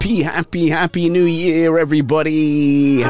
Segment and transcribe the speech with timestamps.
[0.00, 2.30] happy, happy, happy new year, everybody.
[2.32, 3.04] You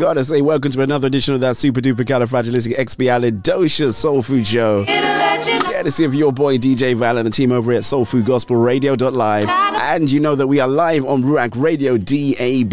[0.00, 4.84] Gotta say, welcome to another edition of that super duper califragilistic expialidocious soul food show.
[4.86, 8.26] Yeah, to see if your boy DJ Val and the team over at Soul Food
[8.26, 9.48] Gospel Radio.live.
[9.48, 12.72] And you know that we are live on Ruach Radio DAB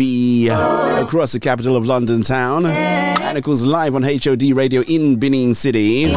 [1.04, 2.66] across the capital of London town.
[2.66, 6.14] And of course, live on HOD Radio in Benin City.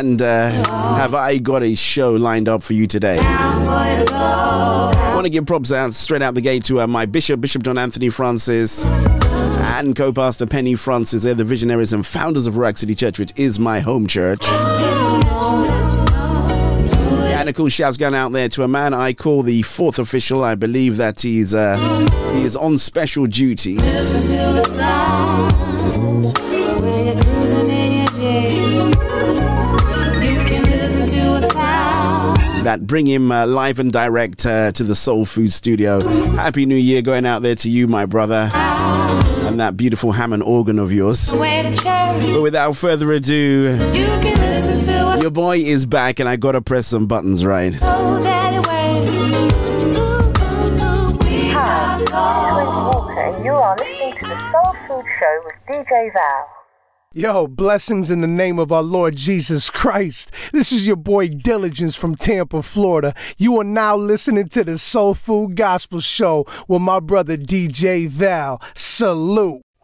[0.00, 0.50] And uh,
[0.96, 3.18] have I got a show lined up for you today?
[3.20, 7.62] I want to give props out straight out the gate to uh, my bishop, Bishop
[7.62, 11.24] John Anthony Francis, and co pastor Penny Francis.
[11.24, 14.42] They're the visionaries and founders of Ruach City Church, which is my home church.
[17.28, 20.42] And a cool shout's going out there to a man I call the fourth official.
[20.42, 21.76] I believe that he's uh,
[22.32, 23.76] he is on special duty.
[32.64, 36.06] that bring him uh, live and direct uh, to the Soul Food Studio.
[36.36, 40.78] Happy New Year going out there to you, my brother, and that beautiful Hammond organ
[40.78, 41.30] of yours.
[41.32, 43.78] But without further ado,
[45.20, 47.72] your boy is back, and I gotta press some buttons right.
[51.52, 56.12] Hi, this is Walker, and you are listening to the Soul Food Show with DJ
[56.12, 56.59] Val.
[57.12, 60.30] Yo, blessings in the name of our Lord Jesus Christ.
[60.52, 63.16] This is your boy Diligence from Tampa, Florida.
[63.36, 68.62] You are now listening to the Soul Food Gospel Show with my brother DJ Val.
[68.76, 69.62] Salute.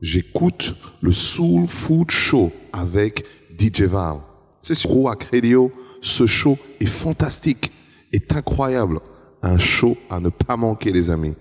[0.00, 3.24] j'écoute le Soul Food Show avec
[3.58, 4.18] DJ Val.
[4.62, 5.70] C'est sur Roac Radio.
[6.02, 7.72] Ce show est fantastique,
[8.12, 9.00] est incroyable.
[9.42, 11.34] Un show à ne pas manquer, les amis.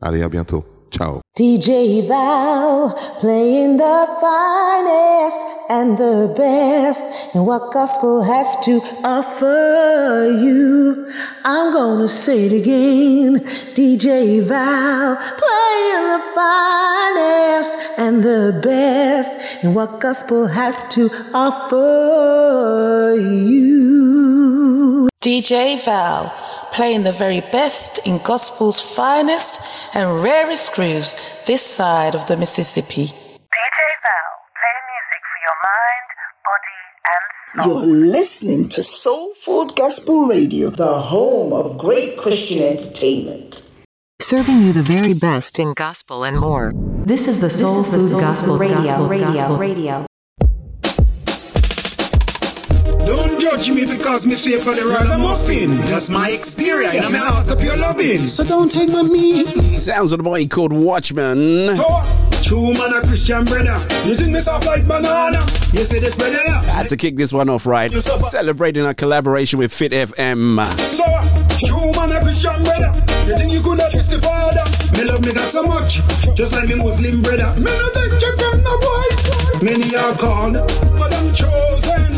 [0.00, 0.64] Allez, à bientôt.
[0.90, 1.23] Ciao.
[1.36, 11.10] DJ Val playing the finest and the best and what gospel has to offer you.
[11.44, 13.40] I'm gonna say it again.
[13.74, 24.83] DJ Val playing the finest and the best and what gospel has to offer you.
[25.24, 26.30] DJ Val
[26.70, 29.58] playing the very best in gospel's finest
[29.94, 33.06] and rarest grooves this side of the Mississippi.
[33.06, 36.06] DJ Val, playing music for your mind,
[36.44, 37.24] body, and
[37.56, 37.86] soul.
[37.86, 43.70] You're listening to Soul Food Gospel Radio, the home of great Christian entertainment.
[44.20, 46.74] Serving you the very best in gospel and more.
[47.06, 48.76] This is the Soul is the Food Soul Gospel Food Radio.
[48.76, 49.32] Gospel Radio.
[49.32, 49.56] Radio.
[49.56, 50.06] Radio.
[53.44, 55.70] Judge me because me favor the ragamuffin.
[55.92, 58.26] That's my exterior, and I'm out of your loving.
[58.26, 59.48] So don't take my meat.
[59.76, 61.76] Sounds of a boy called Watchman.
[62.42, 63.76] True man, a Christian brother.
[64.08, 65.40] You think me soft like banana?
[65.76, 66.40] You see this brother?
[66.48, 67.92] I had to kick this one off right.
[67.92, 70.64] Celebrating our collaboration with Fit FM.
[70.88, 71.04] So,
[71.66, 72.92] true man, a Christian brother.
[73.28, 74.64] You think you could not kiss the father?
[74.96, 76.00] Me love me that so much,
[76.34, 77.52] just like me Muslim brother.
[77.60, 79.08] Me no take you from no boy.
[79.64, 80.54] Many are called,
[80.96, 82.13] but I'm chosen.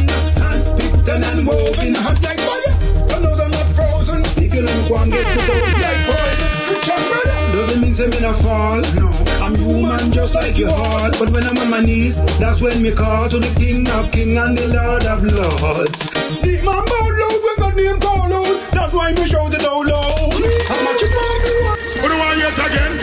[1.08, 2.74] And hot like fire.
[3.14, 3.20] I
[7.52, 8.82] doesn't mean say me not fall.
[8.98, 9.08] No,
[9.40, 11.10] I'm human just like you all.
[11.18, 14.36] But when I'm on my knees, that's when me call to the King of King
[14.36, 16.10] and the Lord of Lords.
[16.26, 18.70] Speak my mouth loud when God name call out.
[18.72, 20.42] That's why me shout it out loud.
[20.66, 21.54] How much you want me?
[22.02, 22.94] Who do want it again?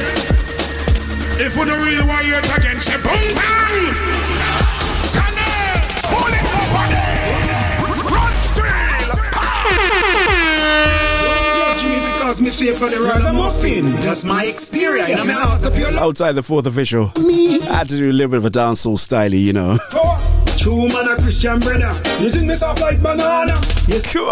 [1.40, 4.63] If we don't really want it again, say boom bang!
[12.34, 13.86] Judge me because me favor the ragamuffin.
[14.02, 15.90] That's my exterior, and I'm out of your.
[16.00, 17.12] Outside the fourth official.
[17.18, 19.78] I had to do a little bit of a dancehall style, you know.
[20.58, 21.92] True man, a Christian brother.
[22.22, 23.60] You think me soft like banana?
[23.88, 24.30] Yes, cool.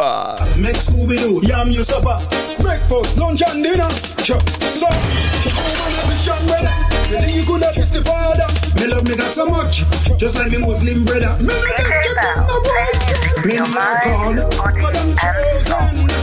[0.62, 2.18] Make Scooby Doo, yam you supper.
[2.62, 3.90] Breakfast, lunch, and dinner.
[4.24, 4.40] Sure.
[4.72, 4.88] So,
[5.44, 6.74] true man, a Christian brother.
[7.12, 8.48] You think you could not kiss the father?
[8.80, 9.84] Me love me that so much,
[10.18, 11.36] just like me Muslim brother.
[11.44, 12.88] Me no take you from no boy.
[13.46, 14.38] Me no called,
[14.80, 16.21] but I'm chosen.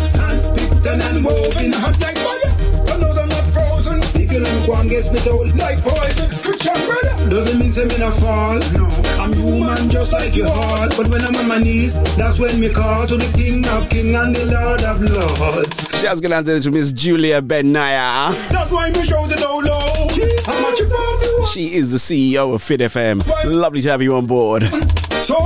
[0.89, 2.49] Handpicked and woven, hot like fire.
[2.89, 3.99] I know I'm not frozen.
[4.21, 5.21] If you don't go and get me
[5.61, 6.31] like poison.
[6.41, 8.59] Christian brother doesn't mean say me not fall.
[8.73, 8.89] No,
[9.21, 10.89] I'm human just like you all.
[10.97, 14.15] But when I'm on my knees, that's when me call to the King of King
[14.15, 16.01] and the Lord of Lords.
[16.01, 18.33] Shouts going out to Miss Julia Benaya.
[18.49, 20.11] That's why me shout it out loud.
[20.47, 21.47] How much you from?
[21.53, 23.27] She is the CEO of Fit FM.
[23.45, 24.63] Lovely to have you on board.
[24.63, 25.37] So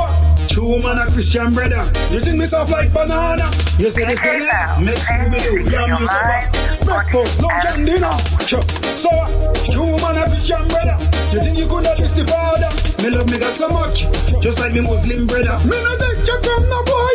[0.48, 1.82] True man a Christian brother.
[2.10, 3.48] You think me soft like banana?
[3.78, 6.84] You say this brother make Scooby Doo yam you suffer.
[6.84, 8.12] Breakfast, lunch and dinner.
[8.42, 9.28] So uh,
[9.64, 10.96] true man a Christian brother.
[11.32, 12.70] You think you could have list the father?
[13.02, 14.06] Me love me got so much,
[14.42, 15.56] just like me Muslim brother.
[15.64, 17.14] Me no take you from no boy.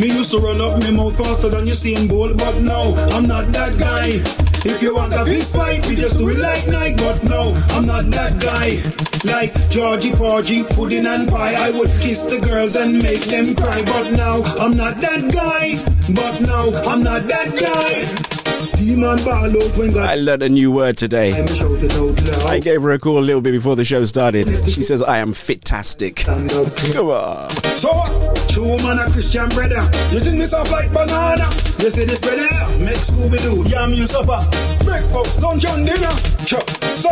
[0.00, 3.26] Me used to run up me mouth faster than you seen Bolt, but now I'm
[3.26, 4.49] not that guy.
[4.62, 7.86] If you want a fist fight, we just do it like Nike, but no, I'm
[7.86, 8.76] not that guy.
[9.24, 13.82] Like Georgie Porgy, pudding and pie, I would kiss the girls and make them cry,
[13.86, 15.80] but now I'm not that guy.
[16.12, 18.69] But now I'm not that guy.
[18.80, 21.32] Demon ball out when God I learned a new word today.
[21.32, 22.50] shout it out loud.
[22.50, 24.48] I gave her a call a little bit before the show started.
[24.64, 26.24] She says, I am fitastic.
[26.24, 27.50] Come on.
[27.76, 27.90] So,
[28.48, 29.82] true man a Christian brother.
[30.12, 31.44] You think me soft like banana?
[31.78, 32.48] You say this brother
[32.80, 34.40] make Scooby Doo yam you supper.
[34.84, 36.10] Breakfast, lunch and dinner.
[36.40, 37.10] So,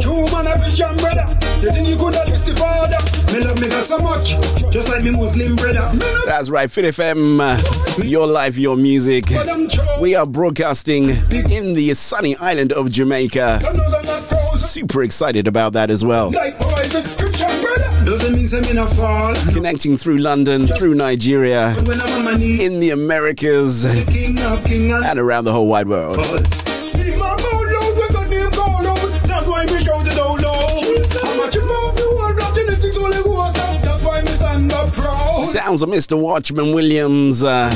[0.00, 1.26] true man a Christian brother.
[1.60, 3.20] You think you could have the father?
[3.32, 4.30] Me love me got so much,
[4.72, 5.90] just like me Muslim brother.
[6.24, 9.26] That's right, Fit FM, uh, your life, your music.
[10.00, 13.60] We are broadcasting in the sunny island of Jamaica.
[14.56, 16.32] Super excited about that as well.
[19.52, 26.16] Connecting through London, through Nigeria, in the Americas, and around the whole wide world.
[35.50, 36.16] Sounds of Mr.
[36.16, 37.74] Watchman Williams, uh,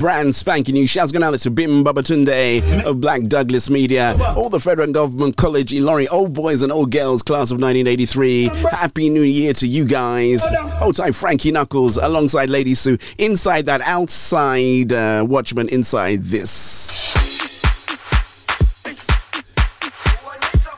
[0.00, 0.86] brand spanking new.
[0.86, 5.70] Shouts going out to Bim Babatunde of Black Douglas Media, all the Federal Government College
[5.72, 8.46] Ilorin, old boys and old girls, class of 1983.
[8.70, 10.42] Happy New Year to you guys.
[10.76, 12.96] Hold time Frankie Knuckles, alongside Lady Sue.
[13.18, 17.12] Inside that, outside uh, Watchman, inside this.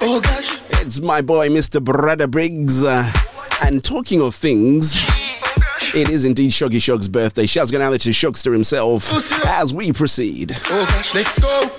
[0.01, 0.61] Oh gosh.
[0.85, 1.81] It's my boy, Mr.
[1.83, 2.83] Brother Briggs.
[2.83, 3.09] Uh,
[3.63, 4.97] and talking of things,
[5.95, 7.47] it is indeed Shoggy Shog's birthday.
[7.47, 9.13] Shouts going out to Shogster himself
[9.47, 10.57] as we proceed.
[10.67, 11.71] Oh gosh, let's go.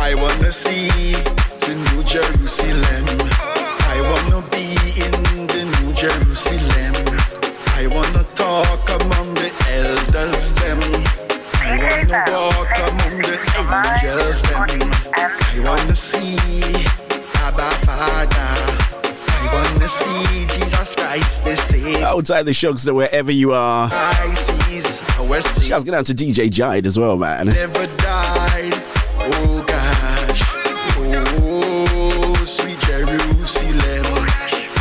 [0.00, 0.88] I wanna see
[1.60, 3.30] the New Jerusalem.
[3.90, 6.94] I wanna be in the New Jerusalem.
[7.76, 10.80] I wanna talk among the elders them.
[11.64, 14.90] I wanna walk among the angels them.
[15.14, 16.36] I wanna see
[17.42, 19.01] Abba Father.
[19.48, 22.04] I wanna see Jesus Christ the Savior.
[22.06, 23.88] Outside the Shogster, wherever you are.
[23.92, 25.68] I sees our Savior.
[25.68, 27.46] Shouts going out to DJ Jide as well, man.
[27.46, 28.74] never died.
[29.24, 30.42] Oh gosh,
[31.40, 34.26] oh sweet Jerusalem,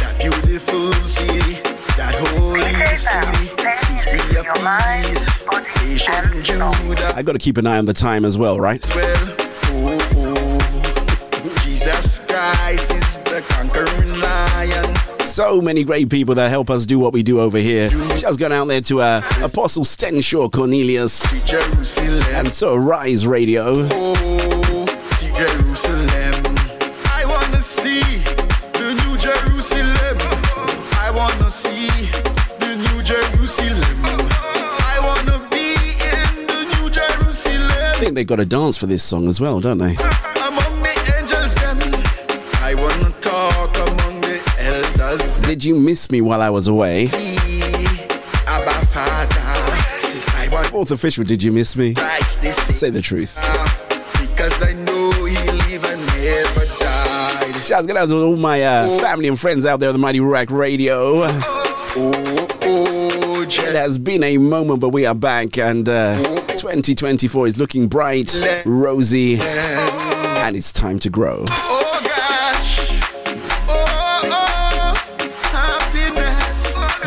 [0.01, 1.61] that beautiful city,
[1.97, 2.61] that holy
[2.97, 3.45] city,
[3.77, 5.29] city of peace,
[5.77, 7.13] patient Judah.
[7.15, 8.83] I got to keep an eye on the time as well, right?
[8.95, 11.63] Well, oh, oh, oh.
[11.65, 14.10] Jesus Christ is the conquering lion.
[15.25, 17.89] So many great people that help us do what we do over here.
[18.17, 21.23] Shouts going out there to uh, Apostle Stenshaw Cornelius
[22.33, 23.73] and so Rise Radio.
[23.91, 24.41] oh.
[27.13, 28.01] I wanna see
[28.73, 30.17] the new Jerusalem.
[30.99, 31.87] I wanna see
[32.59, 33.81] the new Jerusalem.
[34.03, 35.73] I wanna be
[36.05, 39.77] in the new I think they got a dance for this song as well, don't
[39.77, 39.95] they?
[45.51, 47.07] Did you miss me while I was away?
[50.69, 51.93] Fourth official, did you miss me?
[51.93, 53.35] Say the truth.
[54.17, 57.53] because I know he live and never died.
[57.65, 60.57] Shouts out to all my uh, family and friends out there on the Mighty Ruach
[60.57, 61.23] Radio.
[63.43, 66.15] It has been a moment, but we are back, and uh,
[66.55, 71.43] 2024 is looking bright, rosy, and it's time to grow.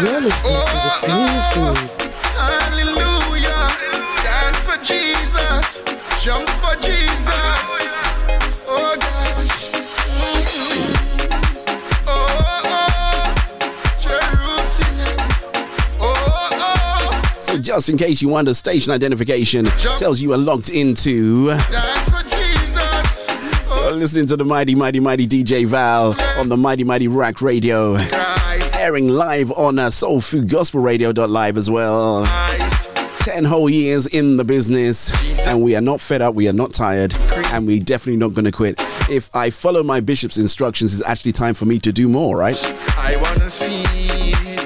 [0.04, 1.90] You're listening to the Smooth Groove.
[2.36, 3.68] Hallelujah.
[4.22, 5.80] Dance for Jesus.
[6.22, 7.80] Jump for Jesus.
[8.68, 9.72] Oh gosh.
[10.20, 11.24] Mm-hmm.
[12.06, 12.12] Oh,
[12.66, 13.34] oh,
[13.98, 15.16] Jerusalem.
[16.00, 21.46] Oh, oh, So, just in case you wonder, station identification tells you are locked into.
[21.48, 23.26] dance for Jesus.
[23.68, 27.96] You're listening to the mighty, mighty, mighty DJ Val on the mighty, mighty Ruach Radio.
[28.84, 32.26] Airing live on uh, Soul Food Gospel Radio.live as well.
[33.20, 35.10] 10 whole years in the business,
[35.46, 37.14] and we are not fed up, we are not tired,
[37.54, 38.78] and we definitely not going to quit.
[39.08, 42.62] if I follow my bishop's instructions, it's actually time for me to do more, right?
[42.98, 43.84] I wanna see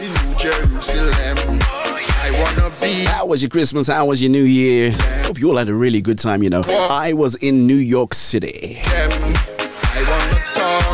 [0.01, 1.61] New Jerusalem.
[1.63, 3.05] I wanna be.
[3.05, 3.87] How was your Christmas?
[3.87, 4.97] How was your New Year?
[5.27, 6.63] Hope you all had a really good time, you know.
[6.67, 8.83] I was in New York City.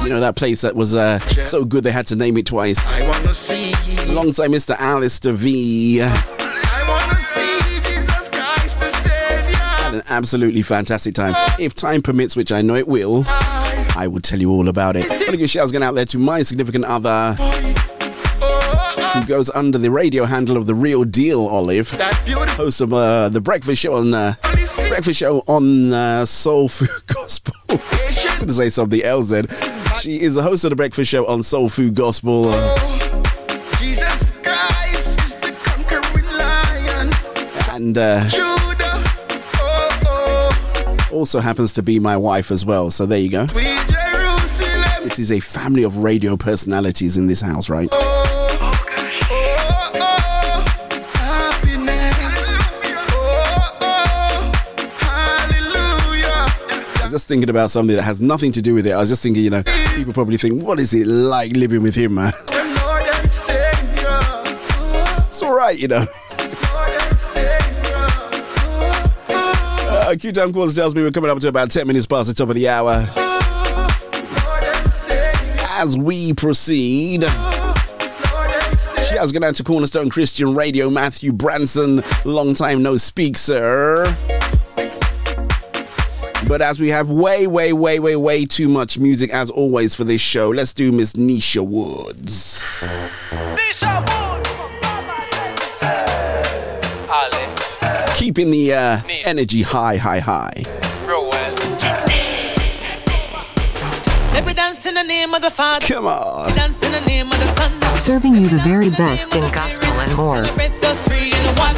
[0.04, 0.08] I wanna talk.
[0.08, 2.92] You know, that place that was uh, so good they had to name it twice.
[2.92, 3.72] I wanna see.
[4.10, 4.76] Alongside Mr.
[4.78, 6.02] Alistair V.
[6.02, 9.56] I wanna see Jesus Christ the Savior.
[9.56, 11.32] Had an absolutely fantastic time.
[11.58, 13.24] If time permits, which I know it will,
[13.96, 15.10] I will tell you all about it.
[15.10, 17.34] I give shouts going out there to my significant other
[19.14, 21.90] who goes under the radio handle of the Real Deal Olive,
[22.56, 24.34] host of uh, the Breakfast Show on uh,
[24.88, 27.54] Breakfast Show on uh, Soul Food Gospel.
[27.68, 29.30] I was going to say something else.
[29.30, 29.46] Then
[30.04, 32.42] she is the host of the Breakfast Show on Soul Food Gospel.
[33.78, 37.10] Jesus Christ is the conquering lion.
[37.70, 39.02] and uh, Judah,
[40.04, 42.90] oh, also happens to be my wife as well.
[42.90, 43.46] So there you go.
[45.06, 47.88] It is a family of radio personalities in this house, right?
[57.24, 58.92] Just thinking about something that has nothing to do with it.
[58.92, 59.62] I was just thinking, you know,
[59.96, 62.34] people probably think, what is it like living with him, man?
[65.26, 66.04] It's all right, you know.
[66.04, 67.96] Lord and Savior.
[69.30, 72.34] Uh, Q Time Quarters tells me we're coming up to about 10 minutes past the
[72.34, 73.06] top of the hour.
[75.80, 77.22] As we proceed,
[79.02, 84.04] shouts going out to Cornerstone Christian Radio, Matthew Branson, long time no speak, sir.
[86.46, 90.04] But as we have way, way, way, way, way too much music as always for
[90.04, 92.84] this show, let's do Miss Nisha Woods.
[93.56, 94.48] Nisha Woods!
[95.80, 96.34] Hey.
[98.14, 100.62] Keeping the uh, energy high, high, high.
[104.32, 105.86] Let me dance in the name of the Father.
[105.86, 106.54] Come on.
[106.54, 107.98] Dance in the name of the Son.
[107.98, 110.44] Serving you the very best in gospel and more.
[110.44, 111.74] Celebrate the three in one.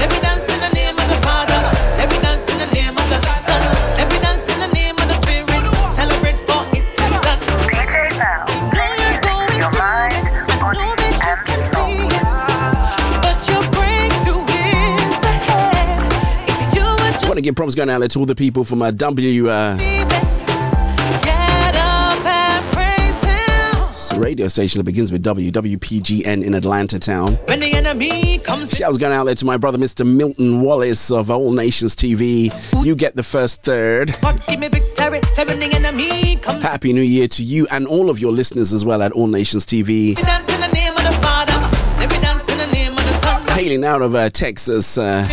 [0.00, 1.54] Let me dance in the name of the Father.
[1.98, 3.29] Let me dance in the name of the
[17.42, 19.48] to give props going out there to all the people from uh, W.
[19.48, 20.46] Uh, leave it,
[21.24, 23.88] get up and praise Him.
[23.90, 27.34] it's a radio station that begins with W, WPGN in Atlanta town.
[27.46, 30.06] When the enemy comes Shouts going out there to my brother, Mr.
[30.06, 32.52] Milton Wallace of All Nations TV.
[32.84, 34.16] You get the first third.
[34.48, 35.20] Give me victory.
[35.32, 38.72] Say when the enemy comes Happy New Year to you and all of your listeners
[38.74, 40.14] as well at All Nations TV.
[40.16, 41.52] Let me dance in the name of the Father.
[41.98, 43.42] Let me dance in the name of the Son.
[43.48, 44.98] Hailing out of uh, Texas.
[44.98, 45.26] Uh,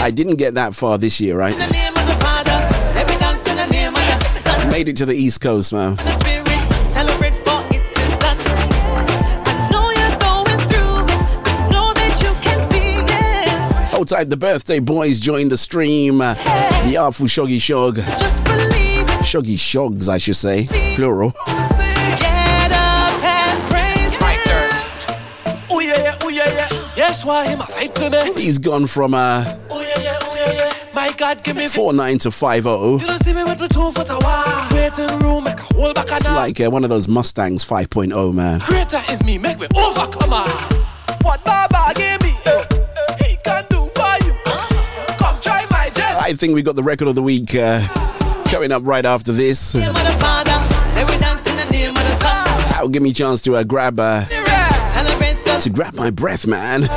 [0.00, 1.52] I didn't get that far this year, right?
[1.52, 2.50] In the name of the Father.
[2.94, 4.68] Let me dance in the name of the Son.
[4.70, 5.96] Made it to the East Coast, man.
[5.96, 6.46] The Spirit,
[6.84, 8.36] celebrate for it is done.
[9.44, 11.22] I know you're going through it.
[11.46, 13.88] I know that you can see it.
[13.90, 16.20] Hold tight, the birthday boys joined the stream.
[16.20, 16.34] Uh,
[16.86, 17.96] the Artful Shoggy Shog.
[17.96, 19.06] Just believe.
[19.26, 20.68] Shoggy Shogs, I should say.
[20.94, 21.34] Plural.
[28.10, 28.32] A?
[28.34, 29.44] He's gone from uh,
[31.28, 31.68] God, give me.
[31.68, 32.92] 4 9 to 5 0.
[32.92, 34.66] You don't see me with the two foot a wall.
[34.72, 38.60] Waiting room, make a whole back It's like uh, one of those Mustangs 5.0, man.
[38.60, 40.48] Greater in me, make me overcomer.
[41.20, 42.64] What Baba gave me, eh,
[43.22, 44.32] he can do for you.
[45.18, 45.90] Come try my.
[45.94, 47.82] I think we got the record of the week uh,
[48.46, 49.74] coming up right after this.
[49.74, 50.52] Name of the Father.
[50.94, 52.46] Let me dance in the name of the Son.
[52.70, 54.24] That'll give me a chance to uh, grab uh,
[55.60, 56.88] to grab my breath, man.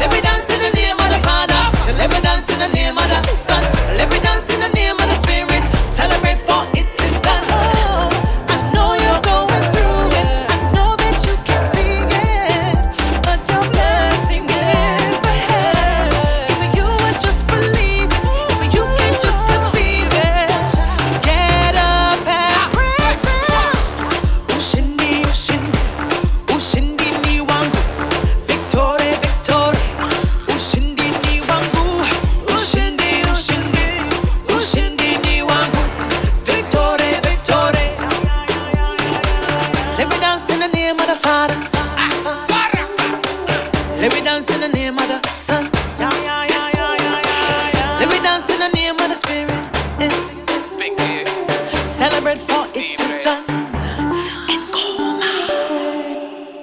[52.22, 53.46] Celebrate for it is done.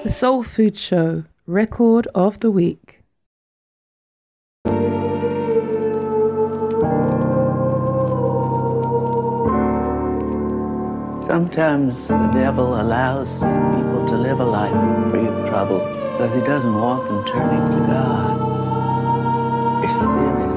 [0.05, 3.03] The Soul Food Show Record of the Week.
[11.27, 15.81] Sometimes the devil allows people to live a life free of trouble
[16.13, 18.39] because he doesn't want them turning to God.
[19.83, 20.57] Their sin is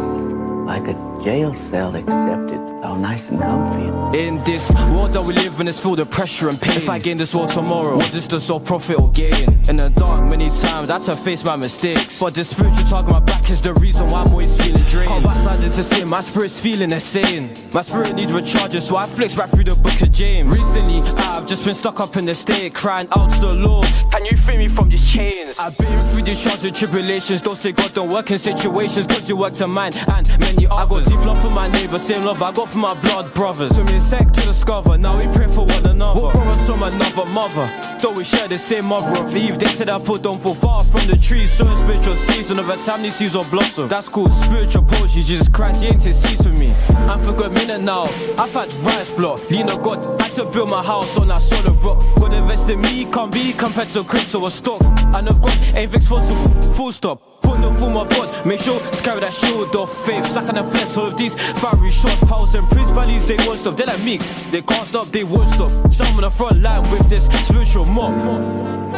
[0.68, 4.18] like a jail cell, except it's all nice and comfy.
[4.18, 6.78] In this world that we live in, it's filled with pressure and pain.
[6.78, 9.60] If I gain this world tomorrow, what does the soul profit or gain?
[9.70, 12.20] In the dark, many times I to face my mistakes.
[12.20, 15.10] But the spiritual talk on my back is the reason why I'm always feeling drained.
[15.10, 17.54] Can't backslide into sin, my spirit's feeling insane.
[17.74, 20.52] My spirit needs recharging, so I flicks right through the book of James.
[20.52, 23.88] Recently, I've just been stuck up in the state, crying out to the Lord.
[24.12, 25.58] Can you free me from these chains?
[25.60, 27.42] I've been through these trials and tribulations.
[27.42, 30.72] Don't say God don't work in situations, cause you work to mine and many others.
[30.72, 33.72] I got deep love for my neighbor, same love I got for my blood brothers.
[33.74, 36.20] To me, sect to discover, now we pray for one another.
[36.20, 38.00] What promise from another mother?
[38.00, 39.60] So we share the same mother of Eve.
[39.60, 41.46] They said I put don't fall far from the tree.
[41.46, 43.90] So in spiritual season of a time these seeds will blossom.
[43.90, 45.24] That's called spiritual poetry.
[45.24, 46.74] Jesus Christ, he intercedes for me.
[46.90, 48.04] And for good minute now,
[48.38, 49.50] I've had rice block.
[49.50, 52.04] Lean on God, had to build my house on that solid rock.
[52.16, 54.86] God invest in me, can't be compared to crypto or stocks.
[55.16, 56.50] And of God, anything's possible.
[56.74, 57.31] Full stop.
[57.42, 60.26] Put no form of God, make sure to carry that shield of faith.
[60.28, 63.76] Sucking and flex all of these fiery shots, powers and principalities, they won't stop.
[63.76, 65.72] They're like mix, they can't stop, they won't stop.
[65.92, 68.92] Some on the front line with this spiritual mob.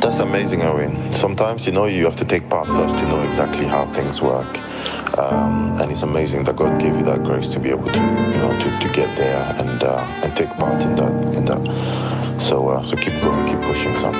[0.00, 1.12] That's amazing, Owen.
[1.12, 4.58] Sometimes, you know, you have to take part first to know exactly how things work.
[5.18, 8.38] Um, and it's amazing that God gave you that grace to be able to, you
[8.38, 11.12] know, to, to get there and uh, and take part in that.
[11.36, 12.40] In that.
[12.40, 14.14] So, uh, so keep going, keep pushing, son.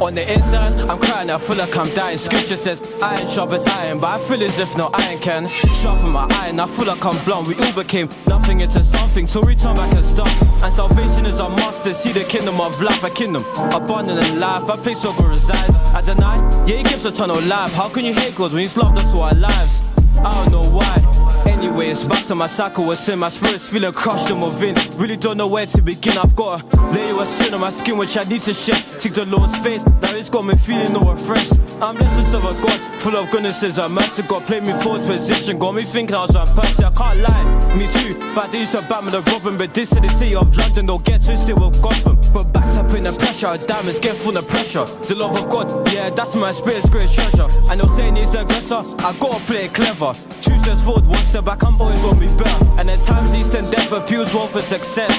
[0.00, 2.18] On the inside, I'm crying, I feel like I'm dying.
[2.18, 6.10] Scripture says, iron sharp as iron, but I feel as if no iron can sharpen
[6.12, 6.60] my iron.
[6.60, 7.48] I feel like I'm blunt.
[7.48, 10.30] We all became nothing into something, so we turn back and start.
[10.62, 11.92] And salvation is our master.
[11.92, 14.70] See the kingdom of life, a kingdom abundant in life.
[14.70, 15.74] I place where God resides.
[15.92, 16.36] I deny,
[16.66, 17.72] yeah, He gives eternal life.
[17.72, 19.82] How can you hate God when He's loved us all our lives?
[20.18, 21.27] I don't know why.
[21.58, 23.18] Anyway, it's back to my cycle with sin.
[23.18, 24.76] My spirit's feeling crushed and within.
[24.96, 26.16] Really don't know where to begin.
[26.16, 28.76] I've got a layer of skin on my skin which I need to shed.
[29.00, 29.84] Seek the Lord's face.
[29.84, 31.52] Now it's got me feeling no refreshed.
[31.82, 34.22] I'm blessed of a God full of goodnesses and mercy.
[34.22, 35.58] God played me fourth position.
[35.58, 36.84] Got me thinking I was on person.
[36.84, 37.76] I can't lie.
[37.76, 38.14] Me too.
[38.36, 39.56] But they used to bat me the Robin.
[39.56, 40.86] But this the city of London.
[40.86, 42.20] Don't get twisted with Gotham.
[42.32, 43.58] But backed up in the pressure.
[43.66, 44.84] Diamonds get full of pressure.
[44.84, 45.92] The love of God.
[45.92, 47.48] Yeah, that's my spirit's great treasure.
[47.68, 48.82] And they're saying he's the aggressor.
[49.02, 50.12] I gotta play it clever.
[50.40, 52.64] Two steps forward, one step back, I'm always on me better.
[52.78, 55.14] And at times east and endeavor appeals well for success.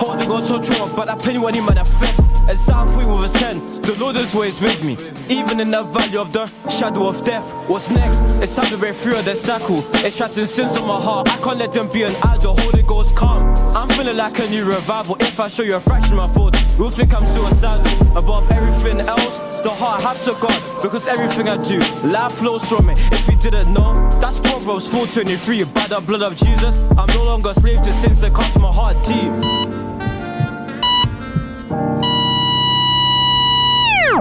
[0.00, 2.20] Holding on to throne, but I penny when he manifests.
[2.48, 4.94] And South we his 10, the Lord is always with me.
[5.28, 7.46] Even in the valley of the shadow of death.
[7.68, 8.18] What's next?
[8.42, 9.78] It's time to break through of the cycle.
[10.04, 11.28] It's shutting sins on my heart.
[11.28, 12.56] I can't let them be an idol.
[12.58, 13.42] Holy Ghost calm.
[13.76, 15.16] I'm feeling like a new revival.
[15.20, 18.16] If I show you a fraction of my thoughts, you'll think I'm suicidal.
[18.16, 20.82] Above everything else, the heart has to God.
[20.82, 22.98] Because everything I do, life flows from it.
[23.12, 25.64] If you didn't know, that's Proverbs 423.
[25.74, 28.96] By the blood of Jesus, I'm no longer slave to sins that cost my heart
[29.04, 29.32] deep.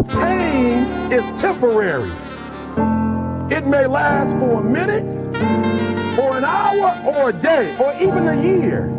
[0.09, 2.11] Pain is temporary.
[3.55, 5.05] It may last for a minute,
[6.19, 8.93] or an hour, or a day, or even a year.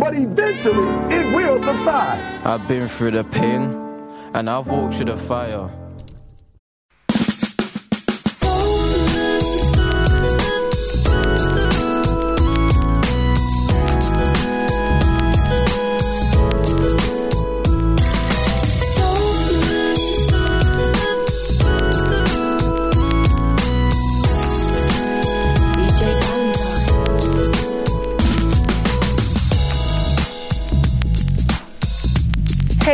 [0.00, 2.18] But eventually, it will subside.
[2.46, 3.76] I've been through the pain,
[4.32, 5.68] and I've walked through the fire.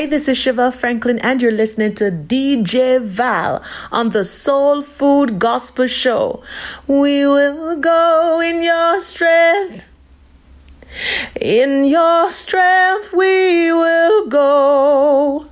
[0.09, 5.89] This is Shiva Franklin, and you're listening to DJ Val on the Soul Food Gospel
[5.89, 6.45] Show.
[6.87, 9.83] We will go in your strength.
[11.41, 15.47] In your strength, we will go.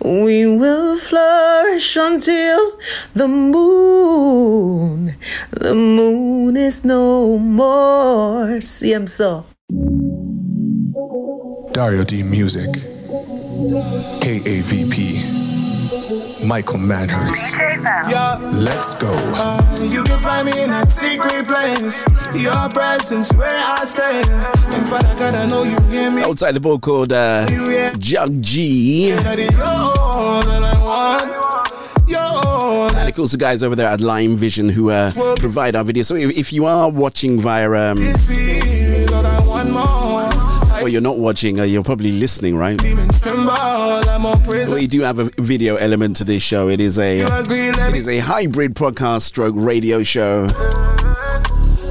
[0.00, 2.78] We will flourish until
[3.14, 5.16] the moon.
[5.50, 8.60] The moon is no more.
[8.60, 9.44] See, I'm so.
[11.72, 12.97] Dario D Music.
[13.58, 14.94] KAVP.
[16.46, 17.58] Michael Manhurst.
[18.08, 18.38] Yeah.
[18.54, 19.10] Let's go.
[19.34, 22.04] Uh, you can find me in that secret place.
[22.40, 24.22] Your presence where I stay.
[24.22, 26.22] And Father God, I know you hear me.
[26.22, 27.48] Outside the book called uh,
[27.98, 29.10] Jug G.
[29.10, 31.36] That is all that I want.
[32.08, 35.74] You're all And of course, the guys over there at Lime Vision who uh, provide
[35.74, 36.06] our videos.
[36.06, 37.98] So if, if you are watching via, um,
[40.88, 42.78] or you're not watching, uh, you're probably listening, right?
[42.78, 44.74] Demons tremble, I'm all praise.
[44.74, 46.70] We do have a video element to this show.
[46.70, 50.48] It is a You agree, let it is a hybrid podcast stroke radio show.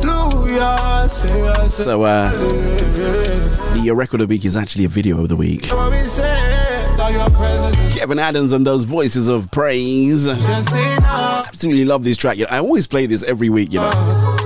[0.02, 0.62] Hallelujah.
[0.62, 1.84] I say, I say.
[1.84, 5.68] So, uh, the record of the week is actually a video of the week.
[5.68, 10.28] What we say, Lord, your presence is Kevin Adams and those voices of praise.
[10.28, 12.40] Absolutely love this track.
[12.50, 14.38] I always play this every week, you know.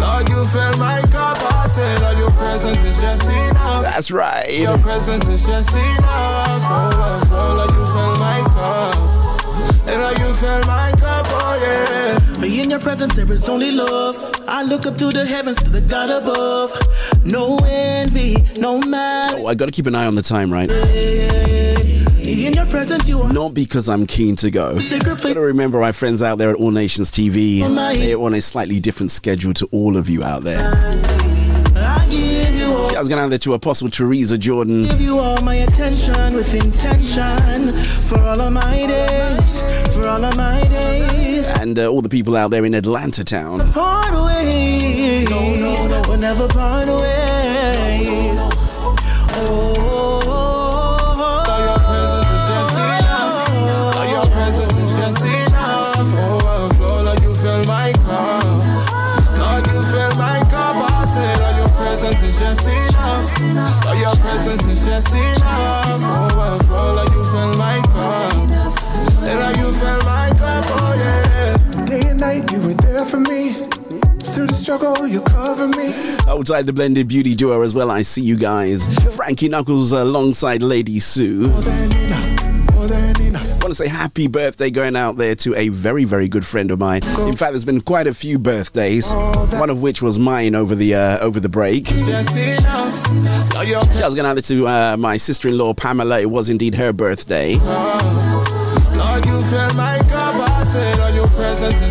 [0.00, 1.36] Lord, you fill my cup.
[1.52, 3.57] I say, Lord, your presence is just enough.
[3.98, 4.60] That's right.
[4.60, 6.06] Your presence is just enough.
[6.06, 9.88] Oh, oh, Lord, you fill my cup.
[9.88, 12.62] And Lord, you fill my cup, oh yeah.
[12.62, 14.14] In your presence there is only love.
[14.46, 17.26] I look up to the heavens to the God above.
[17.26, 19.30] No envy, no man.
[19.34, 20.70] Oh, I gotta keep an eye on the time, right?
[20.70, 24.78] In your presence you are Not because I'm keen to go.
[24.78, 25.34] Secret place.
[25.34, 27.62] Gotta remember my friends out there at All Nations TV.
[27.64, 31.02] Oh they're on a slightly different schedule to all of you out there.
[32.98, 34.82] I was gonna hand it to Apostle Teresa Jordan.
[34.82, 37.70] Give you all my attention with intention
[38.08, 39.62] for all of my days,
[39.94, 41.46] for all of my days.
[41.46, 43.60] and uh, all the people out there in Atlanta town.
[43.70, 45.24] Part away.
[45.30, 48.40] No, no, no, we'll never part ways.
[49.36, 50.24] Oh,
[51.46, 53.48] Lord, your presence is just enough.
[63.38, 64.88] Lord, your presence is just enough.
[64.88, 64.88] Oh, Overflow, Lord, you fill my cup.
[64.88, 64.88] Lord, you fill my cup.
[64.88, 64.88] I say, Lord, your presence is just enough.
[64.88, 64.88] Lord, your presence is just enough.
[64.88, 65.10] Overflow, Lord,
[66.38, 67.76] you fill my
[68.78, 69.28] cup.
[69.28, 71.84] And you fill my cup, oh yeah.
[71.84, 73.52] Day and night, you were there for me.
[74.20, 75.92] Through the struggle, you cover me.
[76.28, 78.86] Outside the blended beauty duo as well, I see you guys.
[79.16, 81.44] Frankie Knuckles alongside Lady Sue.
[83.68, 86.78] Want to say happy birthday going out there to a very, very good friend of
[86.78, 87.02] mine.
[87.28, 89.12] In fact, there's been quite a few birthdays.
[89.12, 91.90] One of which was mine over the uh, over the break.
[91.90, 92.14] Was
[94.14, 96.18] going out to uh, my sister-in-law Pamela.
[96.18, 97.56] It was indeed her birthday,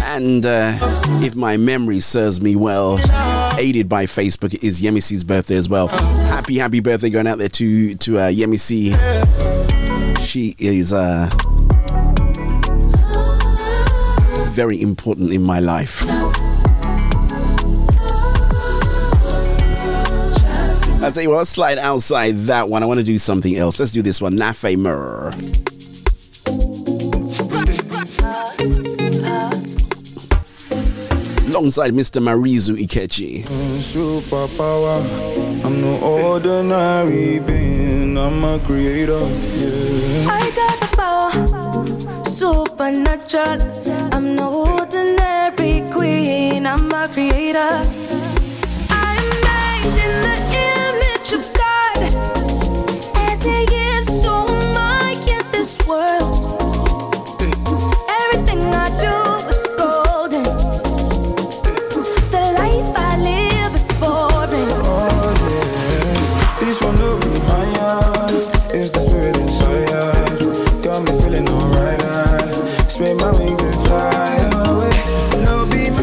[0.05, 0.73] and uh,
[1.21, 2.97] if my memory serves me well,
[3.59, 5.89] aided by Facebook, it is Yemisi's birthday as well.
[5.89, 8.95] Happy, happy birthday going out there to to uh, Yemisi.
[10.27, 11.29] She is uh,
[14.57, 16.01] very important in my life.
[20.99, 22.81] I'll tell you what, let's slide outside that one.
[22.81, 23.79] I want to do something else.
[23.79, 24.33] Let's do this one.
[24.33, 25.29] Nafe Murr.
[31.49, 32.19] Alongside Mr.
[32.19, 33.43] Marizu Ikechi.
[33.77, 35.03] Superpower.
[35.63, 38.17] I'm no ordinary being.
[38.17, 39.19] I'm a creator.
[39.61, 40.25] Yeah.
[40.27, 44.06] I got the power, supernatural.
[44.17, 47.96] I'm no ordinary queen, I'm a creator.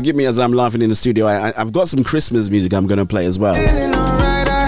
[0.04, 1.24] Forgive me as I'm laughing in the studio.
[1.24, 3.54] I, I've got some Christmas music I'm going to play as well.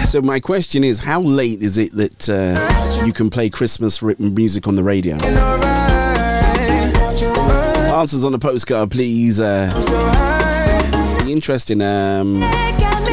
[0.02, 4.32] So my question is, how late is it that uh, you can play Christmas written
[4.32, 5.16] music on the radio?
[7.94, 9.38] Answers on the postcard, please.
[9.38, 9.70] Uh,
[11.28, 11.82] interesting.
[11.82, 12.40] Um,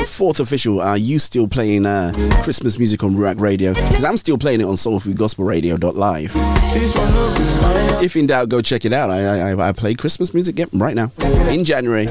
[0.06, 2.12] fourth official, are you still playing uh,
[2.44, 3.74] Christmas music on Ruach Radio?
[3.74, 6.32] Because I'm still playing it on soulfoodgospelradio.live.
[8.04, 9.10] If in doubt, go check it out.
[9.10, 11.12] I I, I play Christmas music yep, right now
[11.50, 12.08] in January.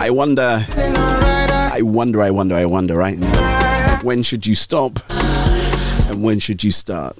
[0.00, 2.96] I wonder, I wonder, I wonder, I wonder.
[2.96, 3.18] Right?
[4.02, 5.00] When should you stop?
[5.10, 7.16] And when should you start?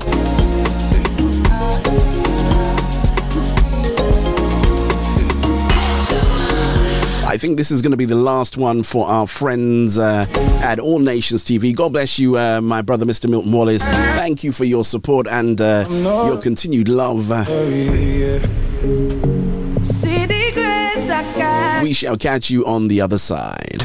[7.39, 10.27] Think this is going to be the last one for our friends uh,
[10.63, 11.75] at All Nations TV.
[11.75, 13.31] God bless you, uh, my brother, Mr.
[13.31, 13.87] Milton Wallace.
[13.87, 17.31] Thank you for your support and uh, your continued love.
[17.31, 17.63] Uh, I
[21.83, 23.83] we shall catch you on the other side.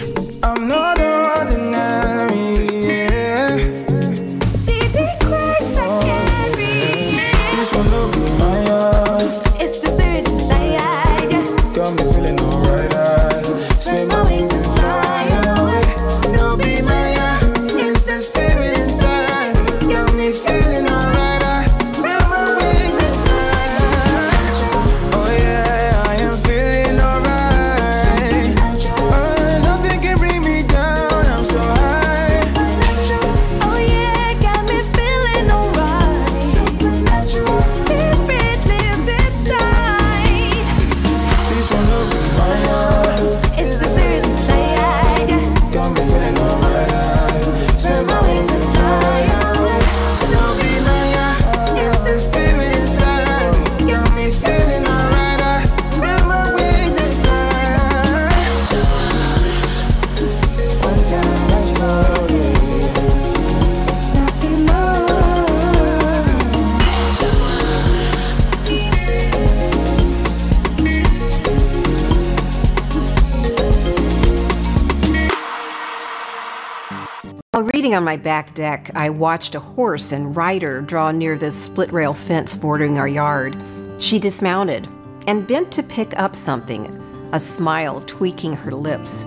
[77.93, 81.93] Reading on my back deck, I watched a horse and rider draw near the split
[81.93, 83.55] rail fence bordering our yard.
[83.99, 84.87] She dismounted
[85.27, 86.87] and bent to pick up something,
[87.33, 89.25] a smile tweaking her lips.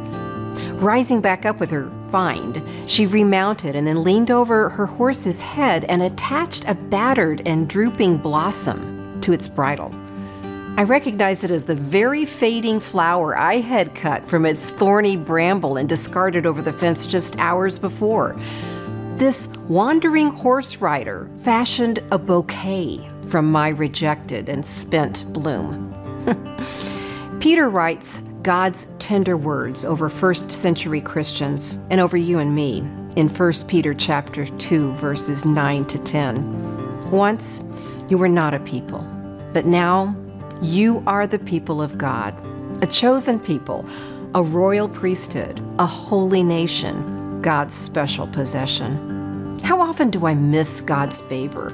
[0.82, 5.84] Rising back up with her find, she remounted and then leaned over her horse's head
[5.84, 9.94] and attached a battered and drooping blossom to its bridle.
[10.78, 15.78] I recognized it as the very fading flower I had cut from its thorny bramble
[15.78, 18.36] and discarded over the fence just hours before.
[19.16, 25.94] This wandering horse rider fashioned a bouquet from my rejected and spent bloom.
[27.40, 32.80] Peter writes God's tender words over first century Christians and over you and me
[33.16, 37.10] in 1 Peter chapter 2 verses 9 to 10.
[37.10, 37.62] Once
[38.10, 39.00] you were not a people,
[39.54, 40.14] but now
[40.62, 42.34] you are the people of God,
[42.82, 43.84] a chosen people,
[44.34, 49.58] a royal priesthood, a holy nation, God's special possession.
[49.62, 51.70] How often do I miss God's favor?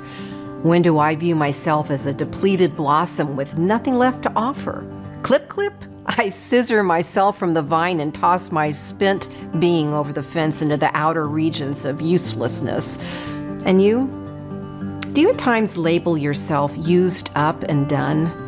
[0.62, 4.86] When do I view myself as a depleted blossom with nothing left to offer?
[5.22, 5.74] Clip, clip,
[6.06, 9.28] I scissor myself from the vine and toss my spent
[9.60, 12.98] being over the fence into the outer regions of uselessness.
[13.64, 14.08] And you?
[15.12, 18.41] Do you at times label yourself used up and done?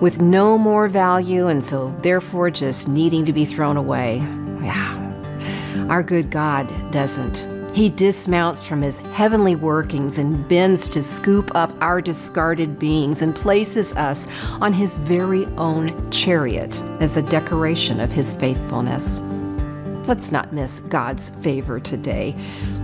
[0.00, 4.16] With no more value and so therefore just needing to be thrown away.
[4.62, 5.86] Yeah.
[5.88, 7.48] Our good God doesn't.
[7.76, 13.36] He dismounts from his heavenly workings and bends to scoop up our discarded beings and
[13.36, 14.26] places us
[14.62, 19.20] on his very own chariot as a decoration of his faithfulness.
[20.08, 22.34] Let's not miss God's favor today.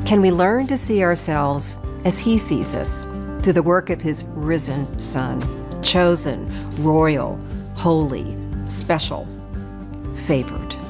[0.05, 3.05] Can we learn to see ourselves as he sees us
[3.43, 5.62] through the work of his risen Son?
[5.83, 6.49] Chosen,
[6.83, 7.39] royal,
[7.75, 9.27] holy, special,
[10.27, 10.82] favored.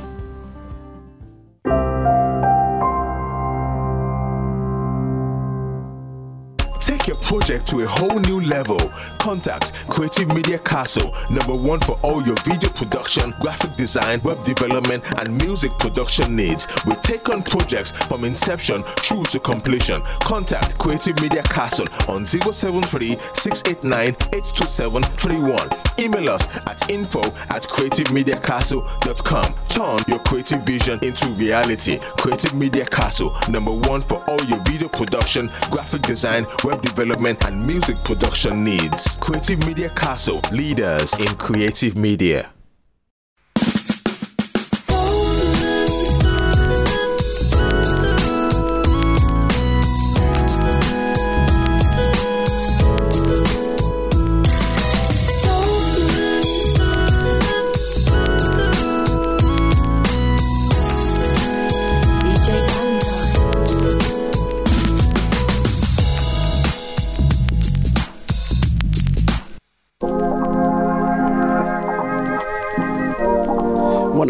[7.32, 8.78] Project to a whole new level.
[9.18, 15.02] Contact Creative Media Castle, number one for all your video production, graphic design, web development,
[15.18, 16.66] and music production needs.
[16.84, 20.02] We take on projects from inception through to completion.
[20.20, 25.70] Contact Creative Media Castle on 073 689 82731.
[25.98, 29.54] Email us at info at creativemediacastle.com.
[29.68, 31.98] Turn your creative vision into reality.
[32.18, 37.64] Creative Media Castle, number one for all your video production, graphic design, web development, and
[37.64, 39.16] music production needs.
[39.18, 42.50] Creative Media Castle, leaders in creative media.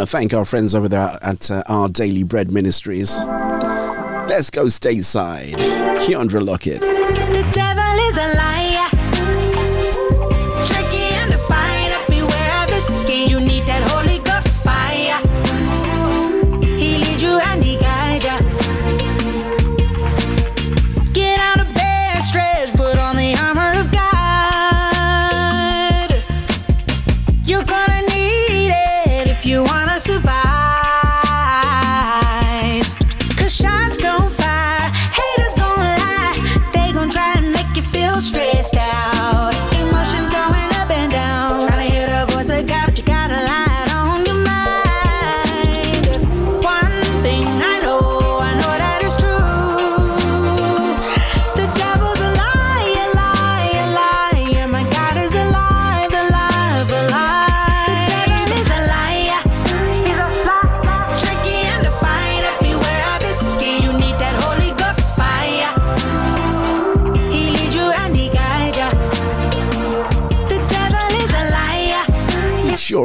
[0.02, 3.16] To thank our friends over there at uh, Our Daily Bread Ministries.
[3.20, 5.52] Let's go stateside.
[6.00, 6.80] Keandra Lockett.
[6.80, 8.71] The devil is a liar.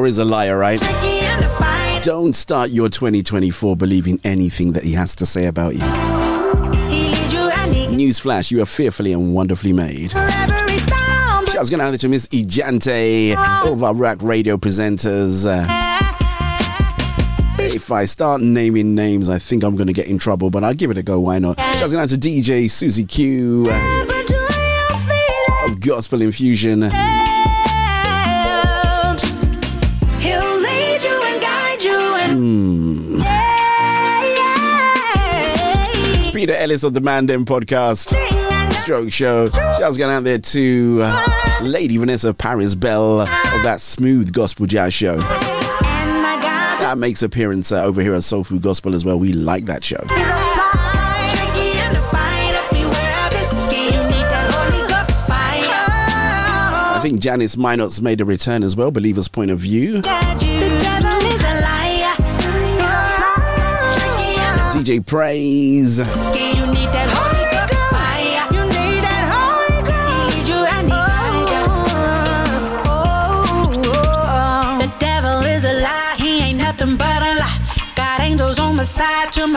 [0.08, 0.80] Is a liar, right?
[0.80, 2.06] Tricky and defiant.
[2.06, 5.82] Don't start your 2024 believing anything that he has to say about you.
[6.88, 10.14] He lead you Newsflash, you are fearfully and wonderfully made.
[10.14, 11.46] forever is down.
[11.48, 15.46] Shouts going out to Miss Ijante, all of our Ruach Radio presenters.
[15.46, 15.66] Uh,
[17.60, 20.74] if I start naming names, I think I'm going to get in trouble, but I'll
[20.74, 21.20] give it a go.
[21.20, 21.60] Why not?
[21.60, 24.06] Shouts going out to DJ Susie Q uh,
[25.70, 26.84] of Gospel Infusion.
[36.34, 38.14] Peter Ellis of the Mandem podcast,
[38.74, 39.50] Stroke Show.
[39.50, 43.28] Shouts going out there to uh, Lady Vanessa Paris Bell of
[43.64, 45.16] that smooth gospel jazz show.
[45.18, 49.18] That makes appearance uh, over here at Soul Food Gospel as well.
[49.18, 49.98] We like that show.
[56.90, 60.02] I think Janice Minot's made a return as well, Believer's Point of View.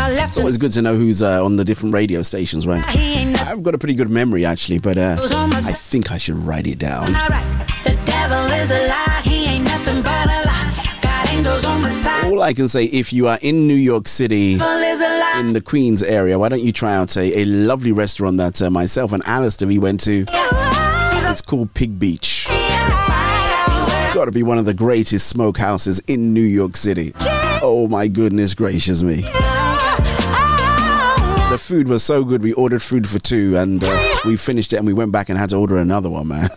[0.01, 0.31] My left.
[0.31, 2.85] It's always good to know who's uh, on the different radio stations, right?
[3.47, 6.79] I've got a pretty good memory actually, but uh, I think I should write it
[6.79, 7.07] down.
[7.07, 10.99] The devil is a lie, he ain't nothing but a lie.
[11.03, 12.25] Got angels on my side.
[12.27, 14.57] All I can say, if you are in New York City,
[15.41, 18.69] in the Queens area, why don't you try out a, a lovely restaurant that uh,
[18.69, 20.27] myself and Alistair we went to?
[20.29, 22.47] It's called Pig Beach.
[24.13, 27.15] Got to be one of the greatest smokehouses in New York City.
[27.63, 29.23] Oh my goodness gracious me.
[31.51, 34.77] The food was so good, we ordered food for two and uh, we finished it
[34.77, 36.49] and we went back and had to order another one, man.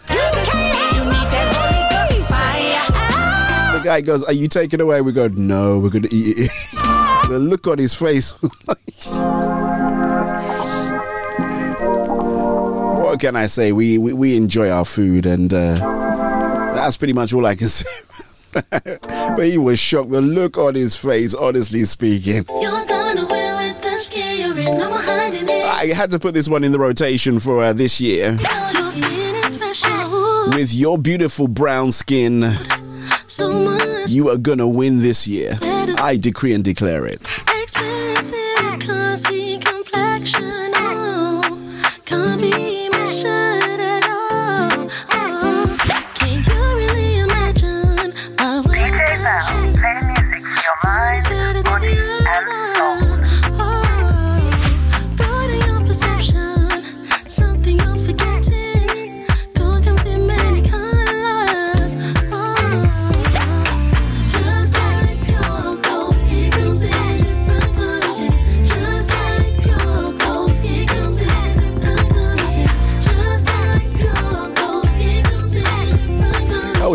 [3.74, 5.02] The guy goes, Are you taking away?
[5.02, 6.52] We go, No, we're going to eat it.
[7.34, 8.32] the look on his face.
[13.02, 13.72] what can I say?
[13.72, 15.76] We, we, we enjoy our food and uh,
[16.76, 17.90] that's pretty much all I can say.
[18.52, 20.12] but he was shocked.
[20.12, 22.46] The look on his face, honestly speaking.
[22.62, 25.66] You're gonna wear with the scary, no more hiding it.
[25.66, 28.38] I had to put this one in the rotation for uh, this year.
[28.74, 30.50] Your skin is special.
[30.50, 32.44] With your beautiful brown skin,
[33.26, 35.58] So you are gonna win this year.
[35.98, 37.22] I decree and declare it.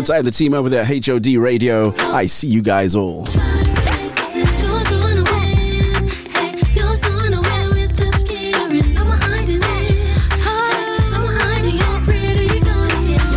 [0.09, 0.19] Colors.
[0.19, 3.25] Outside the team over there at HOD Radio, I see you guys all.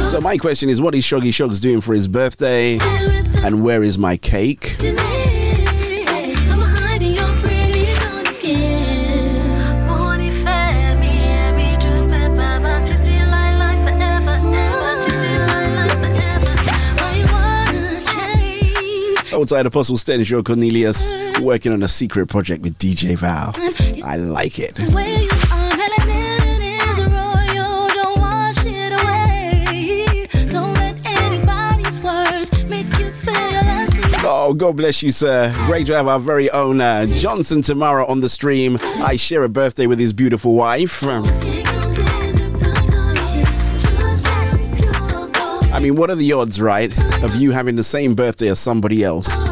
[0.08, 2.78] So my question is, what is Shoggy Shogs doing for his birthday?
[3.44, 4.76] And where is my cake?
[19.42, 23.50] Outside Apostle Stanishaw Cornelius, working on a secret project with DJ Val.
[24.06, 24.76] I like it.
[24.76, 26.60] The way you are, melanin
[26.92, 27.88] is royal.
[27.88, 30.28] Don't wash it away.
[30.48, 35.52] Don't let anybody's words make you feel less than Oh, God bless you, sir.
[35.66, 38.78] Great to have our very own uh, Johnson Tamara on the stream.
[38.80, 41.02] I share a birthday with his beautiful wife.
[45.82, 49.48] Mean, what are the odds, right, of you having the same birthday as somebody else?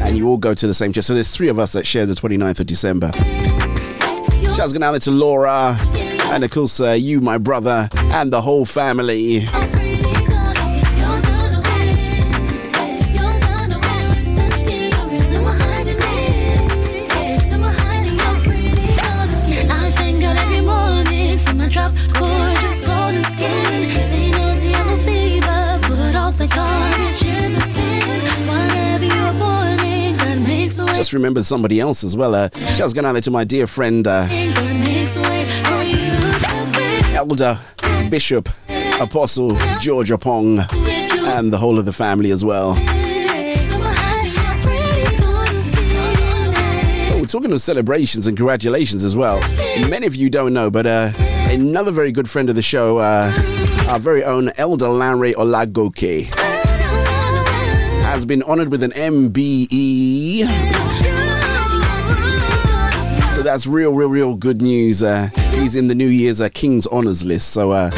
[0.00, 1.04] And you all go to the same church.
[1.04, 3.10] So there's three of us that share the 29th of December.
[4.54, 5.76] Shouts going out to Laura.
[6.32, 9.46] And of course, uh, you, my brother, and the whole family.
[31.06, 32.34] Just remembered somebody else as well.
[32.34, 34.26] Uh, shouts going out to my dear friend, uh.
[37.14, 37.60] Elder
[38.10, 38.48] Bishop
[39.00, 40.66] Apostle George Apong,
[41.38, 42.74] and the whole of the family as well.
[47.14, 49.38] Oh, talking of celebrations and congratulations as well.
[49.88, 53.30] Many of you don't know, but uh, another very good friend of the show, uh,
[53.86, 56.34] our very own Elder Lanre Olagoke,
[58.02, 60.05] has been honored with an MBE.
[63.30, 65.02] So that's real, real, real good news.
[65.02, 67.52] Uh, he's in the New Year's uh, King's Honors list.
[67.52, 67.90] So uh,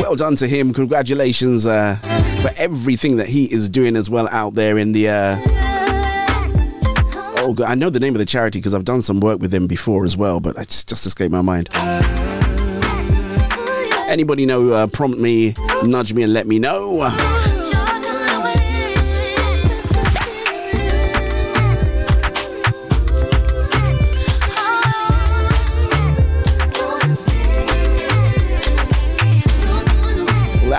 [0.00, 0.72] well done to him.
[0.72, 1.96] Congratulations uh,
[2.42, 5.08] for everything that he is doing as well out there in the.
[5.08, 9.18] Uh, oh Oh, God, I know the name of the charity because I've done some
[9.18, 11.68] work with them before as well, but it just, just escaped my mind.
[14.08, 14.70] Anybody know?
[14.70, 17.00] Uh, prompt me, nudge me, and let me know.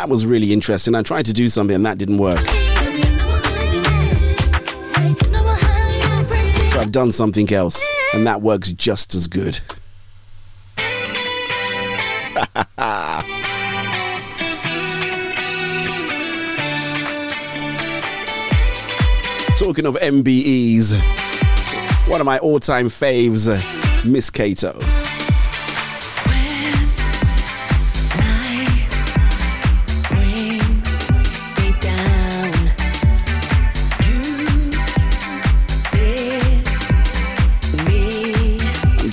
[0.03, 0.95] That was really interesting.
[0.95, 2.37] I tried to do something and that didn't work.
[6.69, 9.55] So I've done something else and that works just as good.
[19.55, 20.99] Talking of MBEs,
[22.09, 23.47] one of my all time faves,
[24.03, 24.77] Miss Cato.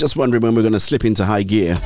[0.01, 1.77] Just wondering when we're going to slip into high gear.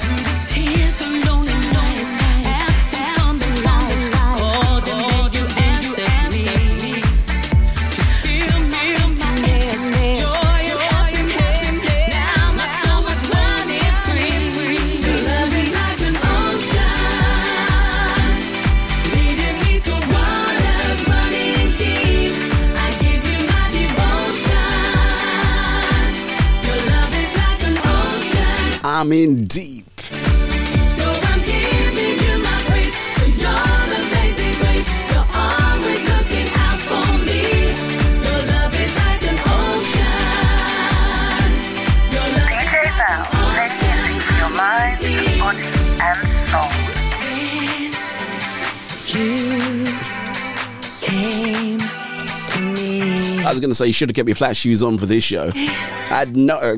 [53.74, 55.50] To say you should have kept your flat shoes on for this show.
[55.54, 56.56] I had no.
[56.56, 56.76] uh,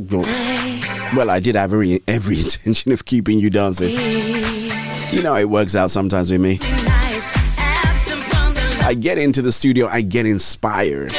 [1.15, 3.91] well, I did have every every intention of keeping you dancing.
[5.17, 6.59] You know it works out sometimes with me.
[8.85, 11.13] I get into the studio, I get inspired.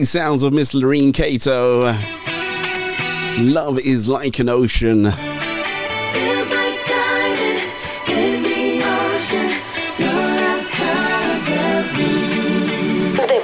[0.00, 1.92] Great sounds of Miss Lurine Cato.
[3.38, 5.02] Love is like an ocean.
[5.02, 5.12] The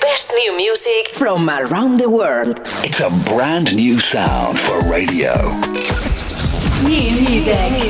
[0.00, 2.60] best new music from around the world.
[2.82, 5.34] It's a brand new sound for radio.
[6.84, 7.82] New music.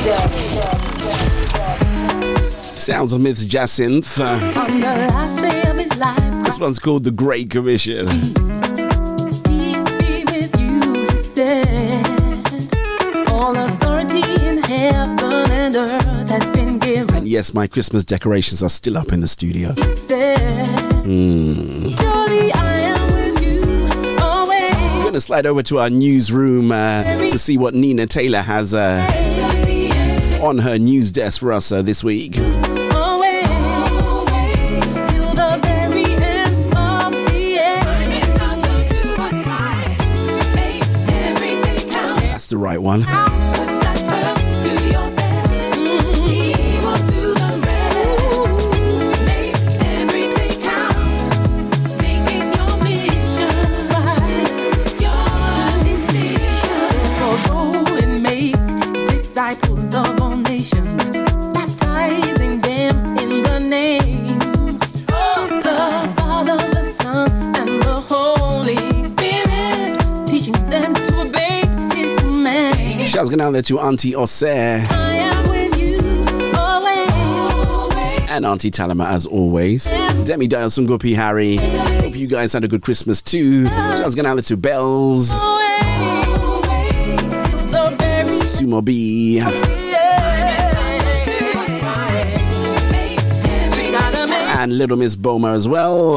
[2.77, 4.19] Sounds of Miss Jacinth.
[4.21, 4.41] On
[4.81, 8.09] the last day of his life, this one's called The Great Commission.
[17.37, 19.75] Yes, my Christmas decorations are still up in the studio.
[19.95, 20.41] Said.
[22.55, 23.61] I am with you
[24.19, 24.75] always.
[24.95, 28.73] We're going to slide over to our newsroom uh, to see what Nina Taylor has
[28.73, 29.07] uh,
[30.43, 32.39] on her news desk for us uh, this week.
[32.39, 33.45] Always,
[35.11, 37.85] till the very end of the end.
[42.31, 43.05] That's the right one.
[73.47, 74.81] Shouts out to Auntie Osser
[78.29, 79.85] and Auntie Talama as always.
[80.25, 81.59] Demi Dial Sungopi Harry.
[82.03, 83.67] Hope you guys had a good Christmas too.
[83.69, 85.31] Shouts going out to Bells,
[88.43, 89.39] Sumo B,
[94.59, 96.17] and Little Miss Boma as well.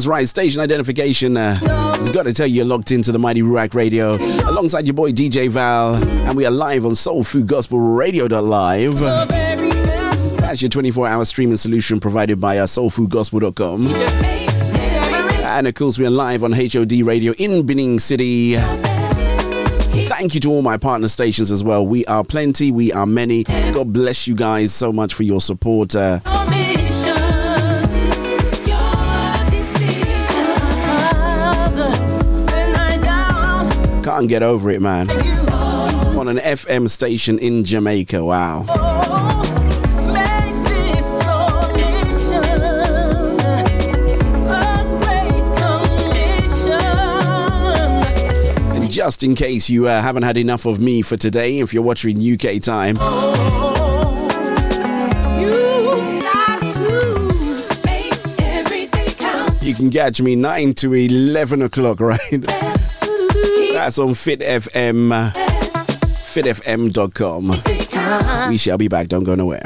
[0.00, 1.36] That's right, station identification.
[1.36, 1.58] Uh,
[1.96, 4.14] it's got to tell you, you're locked into the Mighty Ruach Radio
[4.48, 5.94] alongside your boy DJ Val,
[6.26, 8.98] and we are live on Soul Food Gospel Radio Live.
[10.38, 13.88] That's your 24 hour streaming solution provided by uh, soulfoodgospel.com.
[15.44, 18.54] And of course, we are live on HOD Radio in Benin City.
[18.56, 21.86] Thank you to all my partner stations as well.
[21.86, 23.42] We are plenty, we are many.
[23.44, 25.94] God bless you guys so much for your support.
[25.94, 26.20] Uh,
[34.20, 35.08] can't get over it, man.
[36.18, 38.66] On an FM station in Jamaica, wow.
[48.74, 51.82] And just in case you uh, haven't had enough of me for today, if you're
[51.82, 52.96] watching UK time,
[59.62, 62.69] you can catch me 9 to 11 o'clock, right?
[63.90, 65.32] That's on Fit FM,
[66.30, 67.48] fitfm.com.
[68.48, 69.08] We shall be back.
[69.08, 69.64] Don't go nowhere.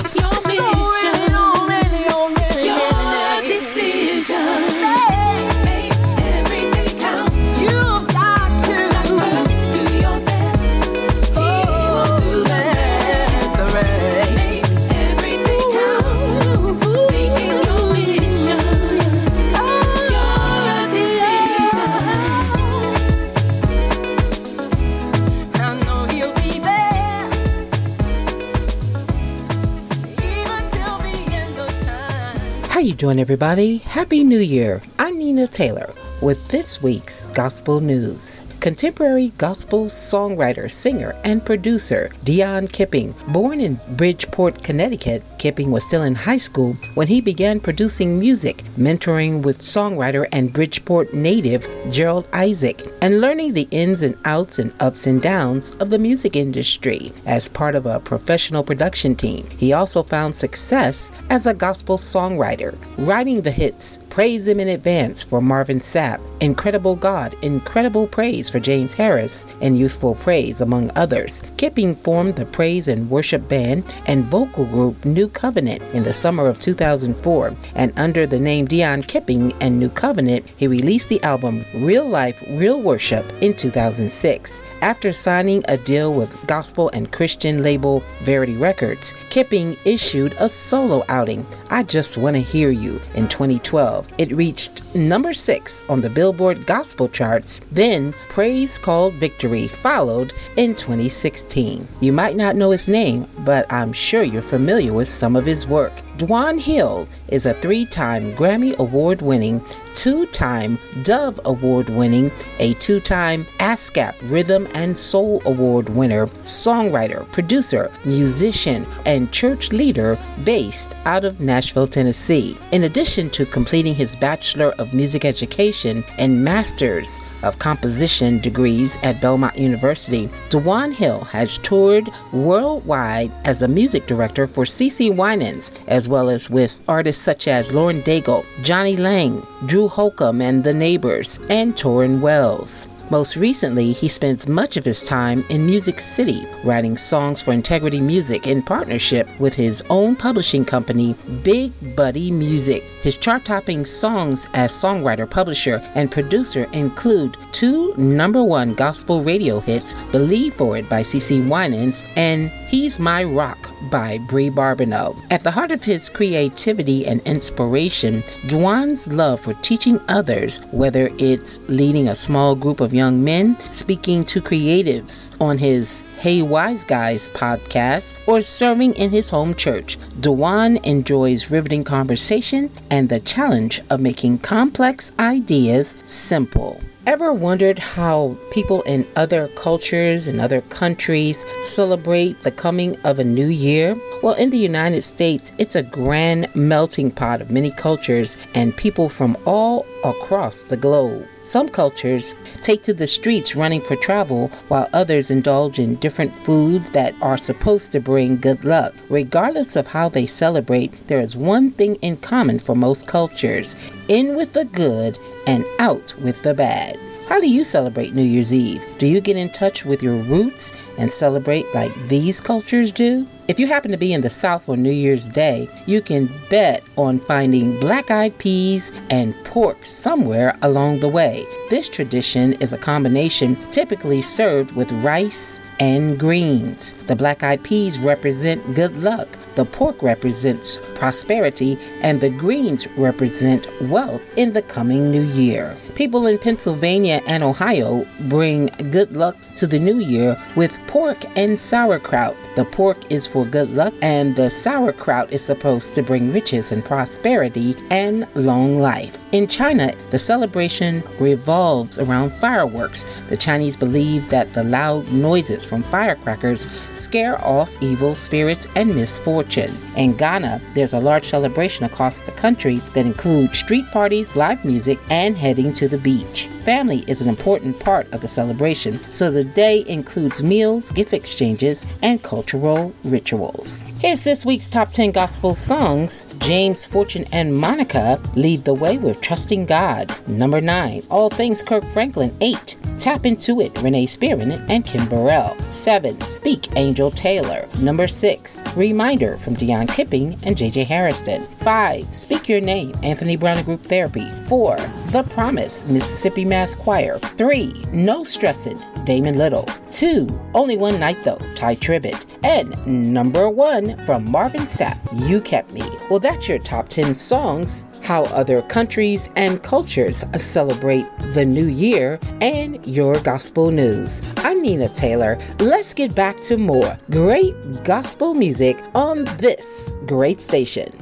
[32.95, 33.78] You doing everybody?
[33.78, 34.80] Happy New Year.
[35.01, 35.92] I'm Nina Taylor
[36.22, 38.40] with this week's Gospel News.
[38.61, 46.03] Contemporary gospel songwriter, singer, and producer Deon Kipping, born in Bridgeport, Connecticut, Kipping was still
[46.03, 52.28] in high school when he began producing music, mentoring with songwriter and Bridgeport native Gerald
[52.32, 57.12] Isaac, and learning the ins and outs and ups and downs of the music industry
[57.26, 59.49] as part of a professional production team.
[59.59, 65.24] He also found success as a gospel songwriter, writing the hits Praise Him in Advance
[65.24, 71.43] for Marvin Sapp, Incredible God, Incredible Praise for James Harris, and Youthful Praise, among others.
[71.57, 76.47] Kipping formed the praise and worship band and vocal group New Covenant in the summer
[76.47, 81.62] of 2004, and under the name Deon Kipping and New Covenant, he released the album
[81.74, 84.61] Real Life, Real Worship in 2006.
[84.82, 91.04] After signing a deal with gospel and Christian label Verity Records, Kipping issued a solo
[91.08, 94.08] outing, I Just Wanna Hear You, in 2012.
[94.18, 97.60] It reached number six on the Billboard Gospel charts.
[97.72, 101.88] Then, Praise Called Victory followed in 2016.
[102.00, 105.66] You might not know his name, but I'm sure you're familiar with some of his
[105.66, 105.92] work.
[106.18, 109.60] Dwan Hill is a three time Grammy Award winning,
[109.96, 117.30] two time Dove Award winning, a two time ASCAP Rhythm and Soul Award winner, songwriter,
[117.32, 122.56] producer, musician, and church leader based out of Nashville, Tennessee.
[122.70, 129.20] In addition to completing his Bachelor of Music Education and Masters of Composition degrees at
[129.20, 136.03] Belmont University, Dwan Hill has toured worldwide as a music director for CeCe Winans, as
[136.09, 141.40] well as with artists such as Lauren Daigle, Jonny Lang, Drew Holcomb and the Neighbors,
[141.48, 142.88] and Tauren Wells.
[143.11, 148.00] Most recently, he spends much of his time in Music City, writing songs for Integrity
[148.00, 152.82] Music in partnership with his own publishing company, Big Buddy Music.
[153.02, 159.61] His chart topping songs as songwriter, publisher, and producer include two number one gospel radio
[159.61, 165.16] hits, Believe For It by CeCe Winans and He's My Rock by Bri Babineaux.
[165.30, 171.60] At the heart of his creativity and inspiration, Dwan's love for teaching others, whether it's
[171.68, 177.28] leading a small group of young men, speaking to creatives on his Hey Wise Guys
[177.30, 179.98] podcast, or serving in his home church.
[180.20, 186.80] Dwan enjoys riveting conversation and the challenge of making complex ideas simple.
[187.07, 193.24] Ever wondered how people in other cultures and other countries celebrate the coming of a
[193.24, 193.94] new year?
[194.22, 199.11] Well, in the United States, it's a grand melting pot of many cultures and people
[199.11, 201.26] from all across the globe.
[201.42, 206.90] Some cultures take to the streets running for travel, while others indulge in different foods
[206.90, 208.94] that are supposed to bring good luck.
[209.09, 213.74] Regardless of how they celebrate, there is one thing in common for most cultures
[214.09, 216.98] in with the good and out with the bad.
[217.28, 218.84] How do you celebrate New Year's Eve?
[218.98, 223.26] Do you get in touch with your roots and celebrate like these cultures do?
[223.47, 226.82] If you happen to be in the South on New Year's Day, you can bet
[226.97, 231.45] on finding black eyed peas and pork somewhere along the way.
[231.68, 236.95] This tradition is a combination typically served with rice and greens.
[236.95, 243.68] The black eyed peas represent good luck, the pork represents prosperity, and the greens represent
[243.82, 245.76] wealth in the coming new year.
[245.95, 251.57] People in Pennsylvania and Ohio bring good luck to the new year with pork and
[251.57, 252.36] sauerkraut.
[252.57, 256.84] The pork is for good luck, and the sauerkraut is supposed to bring riches and
[256.84, 259.24] prosperity and long life.
[259.30, 263.05] In China, the celebration revolves around fireworks.
[263.28, 269.74] The Chinese believe that the loud noises from firecrackers scare off evil spirits and misfortune.
[269.97, 274.99] In Ghana, there's a large celebration across the country that includes street parties, live music,
[275.11, 276.49] and heading to the beach.
[276.61, 281.85] Family is an important part of the celebration, so the day includes meals, gift exchanges,
[282.03, 283.85] and cultural rituals.
[284.01, 286.26] Here's this week's top 10 gospel songs.
[286.39, 290.12] James Fortune and Monica lead the way with Trusting God.
[290.28, 292.35] Number 9, All Things Kirk Franklin.
[292.41, 295.57] 8, Tap Into It, Renee Spearman and Kim Burrell.
[295.72, 297.68] 7, Speak, Angel Taylor.
[297.80, 301.43] Number 6, Reminder from Deon Kipping and JJ Hairston.
[301.59, 304.30] 5, Speak Your Name, Anthony Brown Group Therapy.
[304.49, 304.76] 4,
[305.09, 307.18] The Promise, Mississippi Mass Choir.
[307.18, 309.64] 3, No Stressin', Damon Little.
[309.90, 312.26] 2, Only One Night Though, Tye Tribbett.
[312.44, 314.98] And number 1 from Marvin Sapp,
[315.28, 315.82] You Kept Me.
[316.08, 322.20] Well, that's your top 10 songs how other countries and cultures celebrate the new year,
[322.40, 324.20] and your gospel news.
[324.38, 325.38] I'm Nina Taylor.
[325.58, 330.92] Let's get back to more great gospel music on this great station.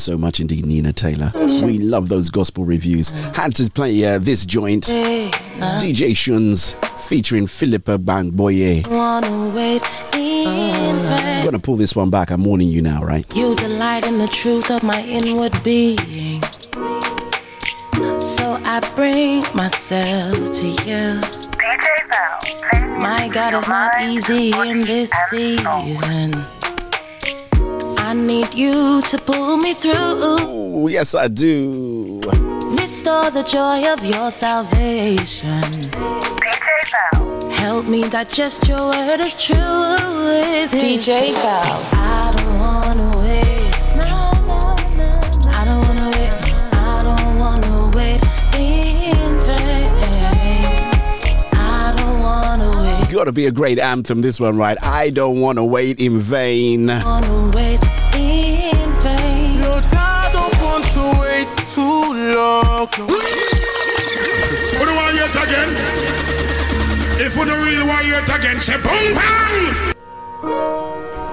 [0.00, 1.30] So much indeed, Nina Taylor.
[1.62, 3.10] We love those gospel reviews.
[3.34, 6.74] Had to play uh, this joint, DJ Shuns
[7.06, 8.86] featuring Philippa Bamgboye.
[8.88, 9.82] Wanna wait
[10.14, 10.96] in vain.
[11.06, 12.30] I'm gonna pull this one back.
[12.30, 13.26] I'm warning you now, right?
[13.36, 16.40] You delight in the truth of my inward being.
[18.18, 21.20] So I bring myself to you.
[22.98, 26.46] My God is not easy in this season.
[28.10, 29.94] I need you to pull me through.
[29.94, 32.18] Oh, yes, I do.
[32.80, 35.62] Restore the joy of your salvation.
[36.42, 37.50] DJ Val.
[37.52, 39.54] Help me digest your word as true.
[40.74, 41.80] DJ Val.
[41.92, 43.70] I don't wanna wait.
[43.94, 45.10] No, no, no,
[45.48, 46.32] I don't wanna wait.
[46.72, 48.20] I don't wanna wait
[48.58, 50.18] in vain.
[51.52, 53.00] I don't wanna wait.
[53.00, 54.76] It's gotta be a great anthem, this one, right?
[54.82, 56.90] I don't wanna wait in vain.
[62.86, 63.10] Too long.
[64.76, 65.70] Who do want yet again?
[67.20, 69.94] If we don't really want yet again, say boom bang!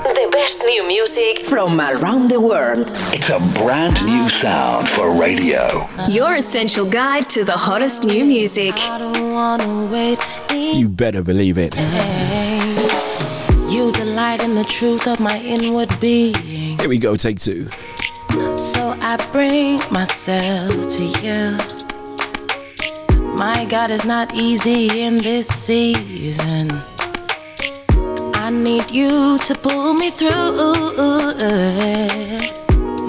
[0.04, 2.90] The best new music from around the world.
[3.14, 5.88] It's a brand new sound for radio.
[6.10, 8.74] Your essential guide to the hottest new music.
[8.78, 10.20] I don't wanna wait
[10.52, 11.76] You better believe it.
[13.72, 16.36] You delight in the truth of my inward being.
[16.80, 17.70] Here we go, take two.
[18.56, 21.58] So I bring myself to you.
[23.36, 26.72] My God is not easy in this season.
[28.34, 30.58] I need you to pull me through.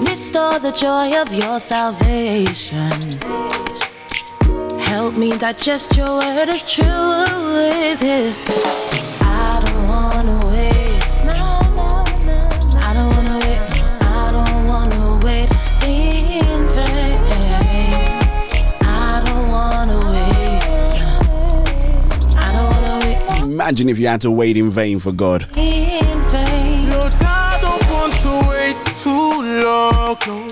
[0.09, 3.19] Restore the joy of your salvation.
[4.79, 6.85] Help me digest your word as true.
[6.85, 9.08] I
[23.59, 25.41] Imagine if you had to wait in vain for God.
[25.57, 26.89] in vain.
[26.91, 29.33] Lord, I don't want to wait too
[29.65, 30.17] long.
[30.25, 30.47] no.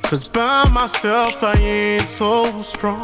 [0.00, 3.02] Cause by myself I ain't so strong.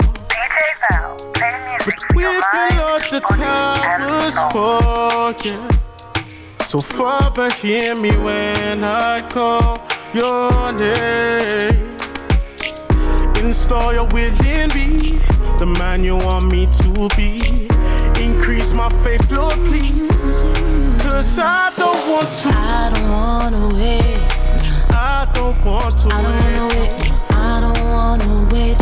[1.85, 6.65] But with you lost the time was for yeah.
[6.65, 11.99] So Father, hear me when I call your name.
[13.45, 15.19] Install your will in me,
[15.59, 17.58] the man you want me to be.
[18.69, 20.43] Increase my faith, Lord, please.
[21.03, 22.49] Cause I don't want to.
[22.49, 24.21] I don't wanna wait.
[24.91, 26.93] I don't want to I don't wait.
[27.31, 28.78] I don't wanna wait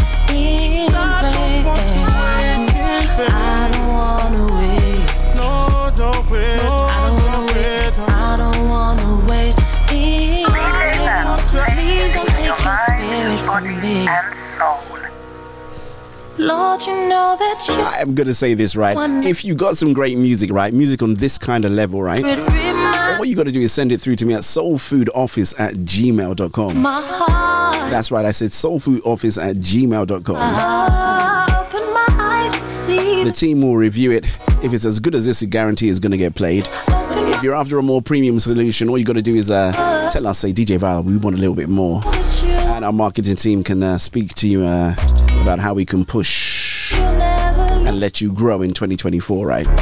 [16.46, 18.96] Lord, you know that you I'm gonna say this right.
[19.24, 20.72] If you got some great music, right?
[20.72, 22.24] Music on this kind of level, right?
[23.18, 26.82] All you gotta do is send it through to me at soulfoodoffice at gmail.com.
[27.90, 30.36] That's right, I said soulfoodoffice at gmail.com.
[30.38, 34.26] I open my eyes to see The team will review it.
[34.62, 36.64] If it's as good as this, you guarantee it's gonna get played.
[36.88, 39.72] If you're after a more premium solution, all you gotta do is uh,
[40.12, 42.00] tell us, say, DJ Val, we want a little bit more.
[42.44, 44.94] And our marketing team can uh, speak to you uh,
[45.40, 49.66] about how we can push and let you grow in 2024, right?
[49.66, 49.76] Even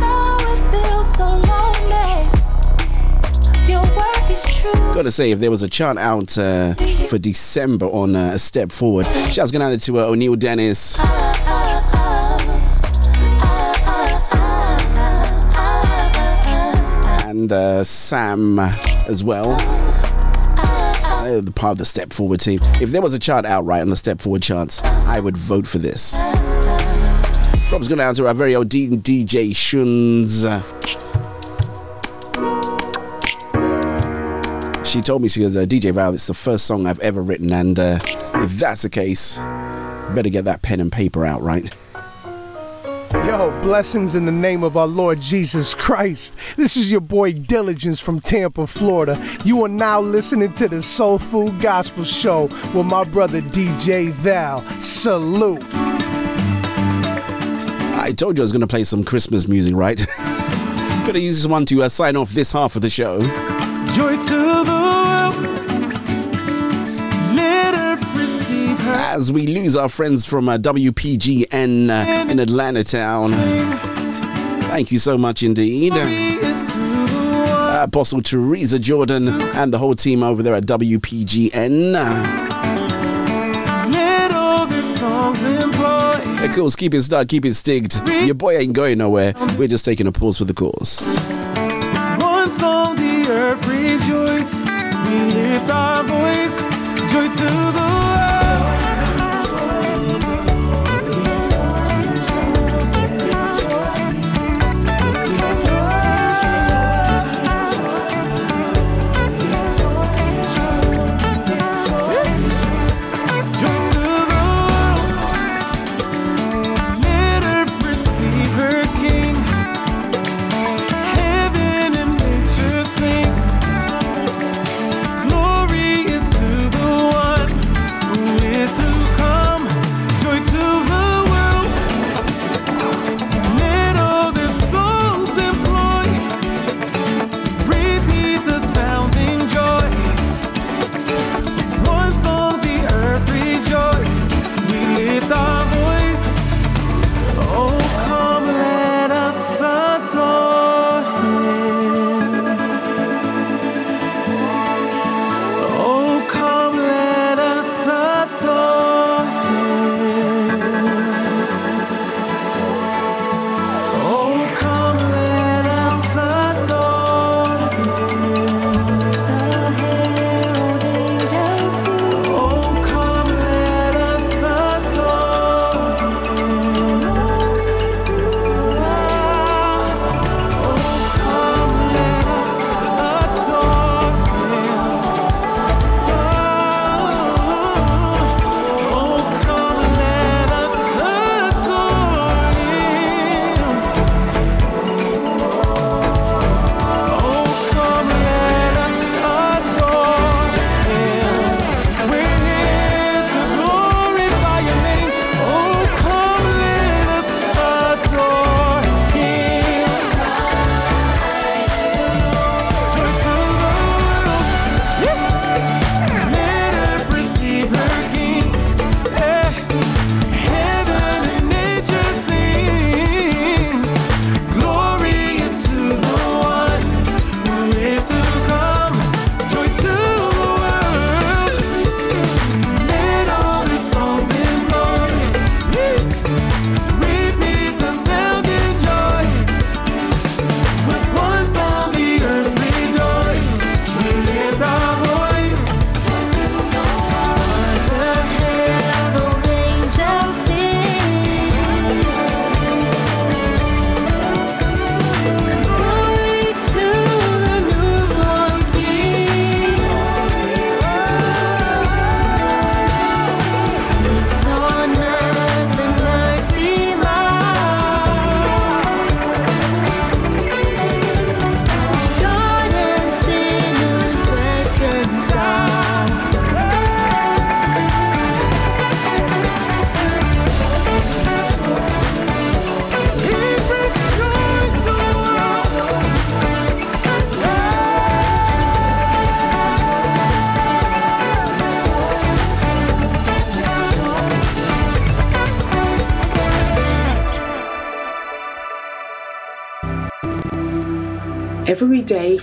[0.00, 2.28] though it feels so lonely,
[3.70, 4.72] your word is true.
[4.94, 6.74] Gotta say, if there was a chart out uh,
[7.08, 10.98] for December on uh, a step forward, shouts going out to uh, O'Neill Dennis,
[17.24, 19.91] and uh, Sam as well.
[21.32, 22.58] Uh, the part of the step forward team.
[22.78, 25.78] If there was a chart outright on the step forward charts, I would vote for
[25.78, 26.30] this.
[27.72, 30.44] Rob's going to answer our very old D- DJ Shuns.
[34.86, 37.50] She told me she goes, uh, DJ Val, it's the first song I've ever written,
[37.50, 37.98] and uh,
[38.34, 39.38] if that's the case,
[40.14, 41.74] better get that pen and paper out, right?
[43.12, 46.34] Yo, blessings in the name of our Lord Jesus Christ.
[46.56, 49.22] This is your boy Diligence from Tampa, Florida.
[49.44, 52.44] You are now listening to the Soul Food Gospel Show
[52.74, 54.62] with my brother DJ Val.
[54.80, 55.62] Salute.
[58.00, 59.98] I told you I was going to play some Christmas music, right?
[61.06, 63.20] Gonna use this one to uh, sign off this half of the show.
[63.20, 65.61] Joy to the world.
[68.94, 73.30] As we lose our friends from uh, WPGN uh, in Atlanta town.
[74.72, 75.92] Thank you so much indeed.
[75.94, 81.94] Uh, Apostle Teresa Jordan and the whole team over there at WPGN.
[86.38, 88.00] Hey, course, keep it stuck, keep it sticked.
[88.06, 89.32] Your boy ain't going nowhere.
[89.58, 91.18] We're just taking a pause for the course.
[95.06, 96.64] We lift our voice.
[97.12, 98.31] Joy to the Joy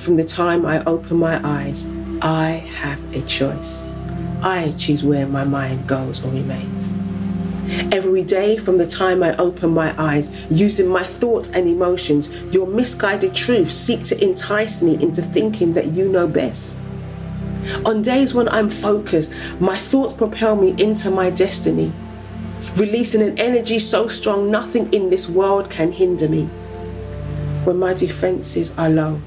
[0.10, 1.88] from the time I open my eyes,
[2.24, 3.88] I have a choice.
[4.42, 6.92] I choose where my mind goes or remains.
[7.94, 12.66] Every day from the time I open my eyes, using my thoughts and emotions, your
[12.66, 16.80] misguided truths seek to entice me into thinking that you know best.
[17.86, 21.94] On days when I'm focused, my thoughts propel me into my destiny,
[22.78, 26.46] releasing an energy so strong nothing in this world can hinder me.
[27.64, 29.22] When my defenses are low,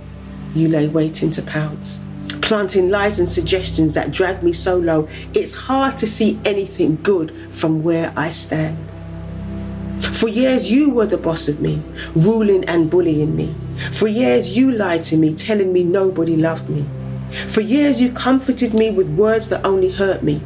[0.54, 2.00] you lay waiting to pounce,
[2.40, 7.34] planting lies and suggestions that drag me so low, it's hard to see anything good
[7.50, 8.78] from where I stand.
[10.02, 11.82] For years, you were the boss of me,
[12.14, 13.54] ruling and bullying me.
[13.92, 16.84] For years, you lied to me, telling me nobody loved me.
[17.30, 20.42] For years, you comforted me with words that only hurt me.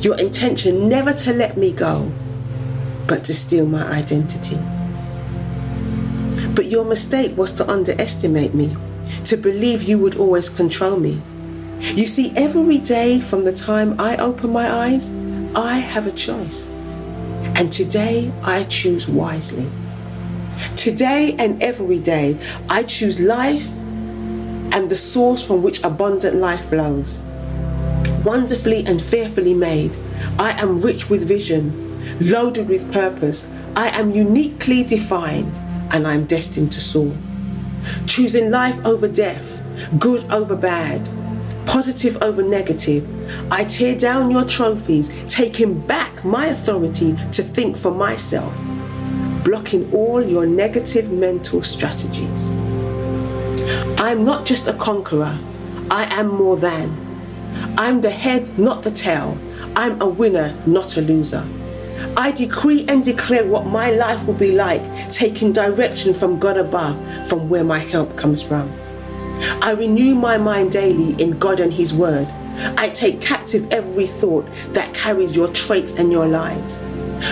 [0.00, 2.10] Your intention never to let me go,
[3.06, 4.58] but to steal my identity.
[6.54, 8.76] But your mistake was to underestimate me,
[9.26, 11.20] to believe you would always control me.
[11.80, 15.10] You see, every day from the time I open my eyes,
[15.54, 16.68] I have a choice.
[17.56, 19.68] And today I choose wisely.
[20.76, 22.38] Today and every day,
[22.70, 23.76] I choose life
[24.72, 27.20] and the source from which abundant life flows.
[28.24, 29.96] Wonderfully and fearfully made,
[30.38, 33.48] I am rich with vision, loaded with purpose.
[33.76, 35.58] I am uniquely defined,
[35.90, 37.12] and I am destined to soar.
[38.06, 39.62] Choosing life over death,
[39.98, 41.08] good over bad,
[41.66, 43.04] positive over negative.
[43.52, 48.54] I tear down your trophies, taking back my authority to think for myself,
[49.44, 52.52] blocking all your negative mental strategies.
[53.98, 55.38] I'm not just a conqueror,
[55.90, 56.96] I am more than.
[57.78, 59.36] I'm the head, not the tail.
[59.74, 61.46] I'm a winner, not a loser.
[62.16, 66.96] I decree and declare what my life will be like, taking direction from God above,
[67.28, 68.72] from where my help comes from.
[69.60, 72.26] I renew my mind daily in God and His Word.
[72.78, 76.80] I take captive every thought that carries your traits and your lies.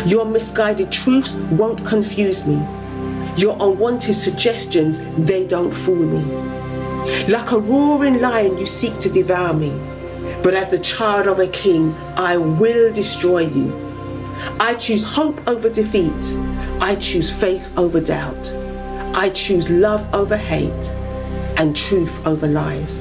[0.06, 2.56] Your misguided truths won't confuse me.
[3.36, 6.22] Your unwanted suggestions, they don't fool me.
[7.28, 9.72] Like a roaring lion, you seek to devour me.
[10.42, 13.83] But as the child of a king, I will destroy you.
[14.60, 16.38] I choose hope over defeat.
[16.80, 18.52] I choose faith over doubt.
[19.14, 20.90] I choose love over hate
[21.56, 23.00] and truth over lies.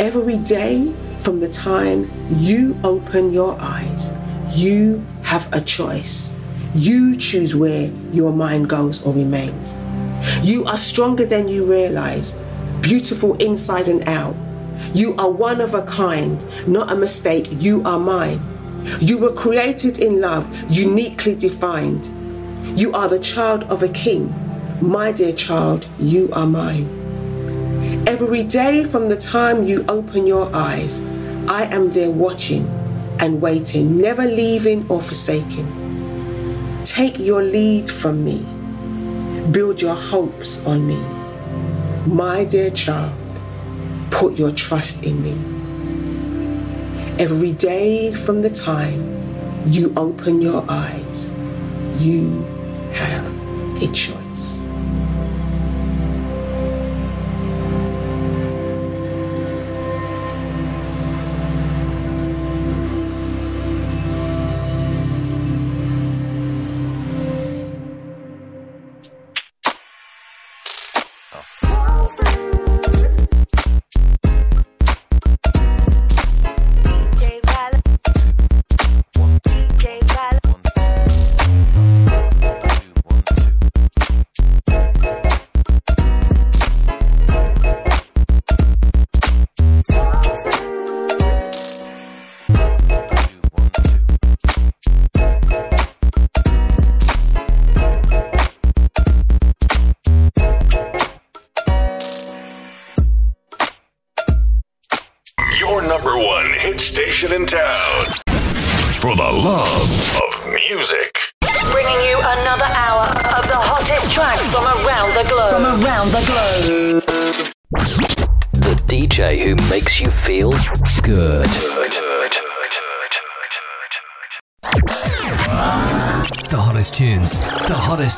[0.00, 4.14] Every day from the time you open your eyes,
[4.54, 6.34] you have a choice.
[6.74, 9.76] You choose where your mind goes or remains.
[10.42, 12.38] You are stronger than you realize,
[12.80, 14.34] beautiful inside and out.
[14.94, 17.48] You are one of a kind, not a mistake.
[17.62, 18.40] You are mine.
[18.98, 22.08] You were created in love, uniquely defined.
[22.78, 24.34] You are the child of a king.
[24.80, 26.88] My dear child, you are mine.
[28.06, 31.00] Every day from the time you open your eyes,
[31.46, 32.66] I am there watching
[33.20, 35.68] and waiting, never leaving or forsaking.
[36.84, 38.46] Take your lead from me.
[39.50, 40.98] Build your hopes on me.
[42.06, 43.14] My dear child,
[44.10, 45.59] put your trust in me.
[47.20, 49.04] Every day from the time
[49.66, 51.30] you open your eyes,
[51.98, 52.42] you
[52.94, 53.26] have
[53.82, 54.19] a choice.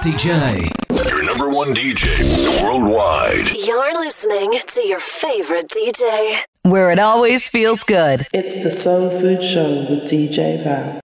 [0.03, 0.69] DJ.
[1.09, 3.51] Your number one DJ worldwide.
[3.51, 6.41] You're listening to your favorite DJ.
[6.63, 8.27] Where it always feels good.
[8.33, 10.99] It's the Soul Food Show with DJ Val.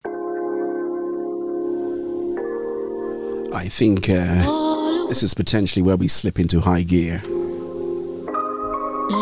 [3.55, 7.17] I think uh, this is potentially where we slip into high gear.
[7.17, 7.29] Let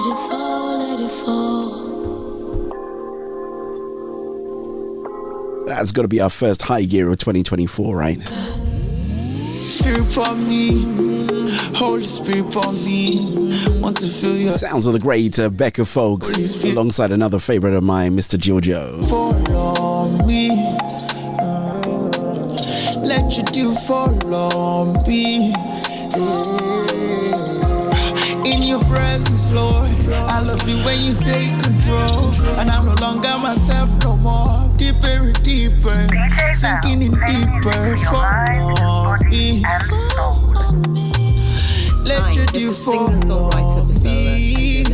[0.07, 1.75] it fall, let it fall.
[5.66, 8.63] That's got to be our first high gear of 2024, right?
[9.64, 10.82] Spirit on me,
[11.76, 13.50] Holy Spirit on me.
[13.80, 17.82] Want to feel your Sounds of the great uh, Becca Folkes, alongside another favorite of
[17.82, 18.38] mine, Mr.
[18.38, 19.00] Giorgio.
[19.02, 20.48] follow me.
[23.04, 25.52] Let your dew follow me.
[28.50, 29.90] In your presence, Lord,
[30.28, 32.32] I love you when you take control.
[32.58, 34.63] And I'm no longer myself no more.
[34.85, 36.09] Deeper and deeper,
[36.53, 37.97] sinking in deeper.
[38.05, 39.62] Follow me.
[42.05, 44.85] Let your dew follow me.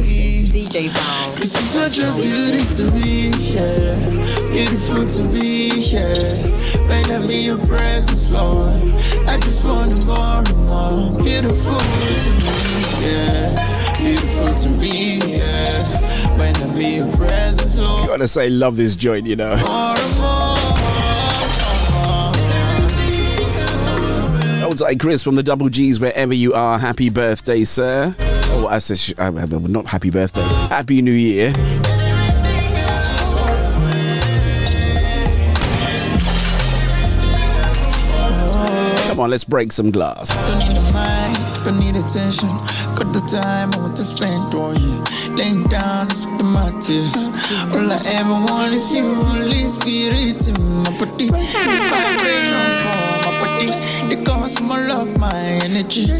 [0.52, 1.32] DJ Val.
[1.34, 3.98] This is such a beauty to me, yeah.
[4.52, 6.36] Beautiful to be, yeah.
[6.86, 8.70] When I'm in your presence, Lord,
[9.26, 11.20] I just want more and more.
[11.20, 12.54] Beautiful to me,
[13.10, 13.79] yeah.
[14.00, 16.38] Beautiful to me, yeah.
[16.38, 19.54] When I'm in your presence, Lord, Gotta say, love this joint, you know.
[20.16, 20.40] more.
[24.70, 28.14] Outside Chris from the Double G's, wherever you are, happy birthday, sir.
[28.52, 31.52] Oh, I said, sh- uh, not happy birthday, happy new year.
[39.08, 40.30] Come on, let's break some glass.
[43.00, 45.00] Got the time I want to spend on you.
[45.34, 47.16] Laying down and sweat my tears.
[47.72, 51.28] All I ever want is you, Holy Spirit in my body.
[51.32, 54.24] The vibration from my body.
[54.24, 55.32] Comes from my love, my
[55.64, 56.12] energy.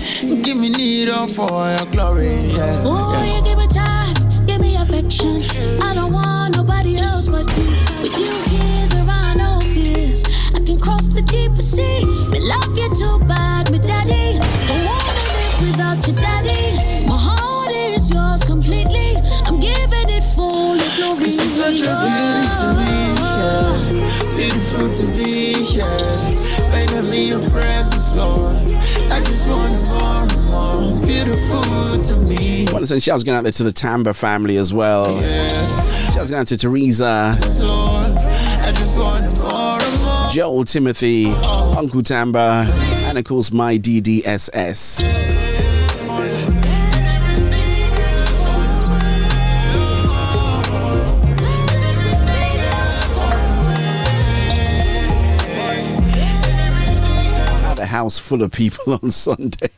[0.43, 2.33] Give me need all for your glory.
[2.57, 3.37] Yeah, Oh, yeah.
[3.37, 5.37] you give me time, give me affection.
[5.83, 7.68] I don't want nobody else but you.
[8.01, 10.24] With you here, there are no fears.
[10.57, 12.07] I can cross the deepest sea.
[12.33, 14.41] Me love you too bad, me daddy.
[15.61, 17.07] Don't without your daddy.
[17.07, 19.17] My heart is yours completely.
[19.45, 21.25] I'm giving it for your glory.
[21.25, 24.37] This is such a beauty to me, yeah.
[24.37, 26.31] Beautiful to be, yeah.
[26.73, 28.57] When I'm in your presence, Lord,
[29.13, 31.07] I just want more and more.
[31.07, 32.67] Beautiful to me.
[32.73, 35.09] want to send shouts going out there to the Tamba family as well.
[36.15, 40.31] Shouts going out to Teresa, Lord, I just want more and more.
[40.31, 42.65] Joel, Timothy, Uncle Tamba,
[43.25, 45.03] course my DDSS.
[57.91, 59.69] House full of people on Sunday.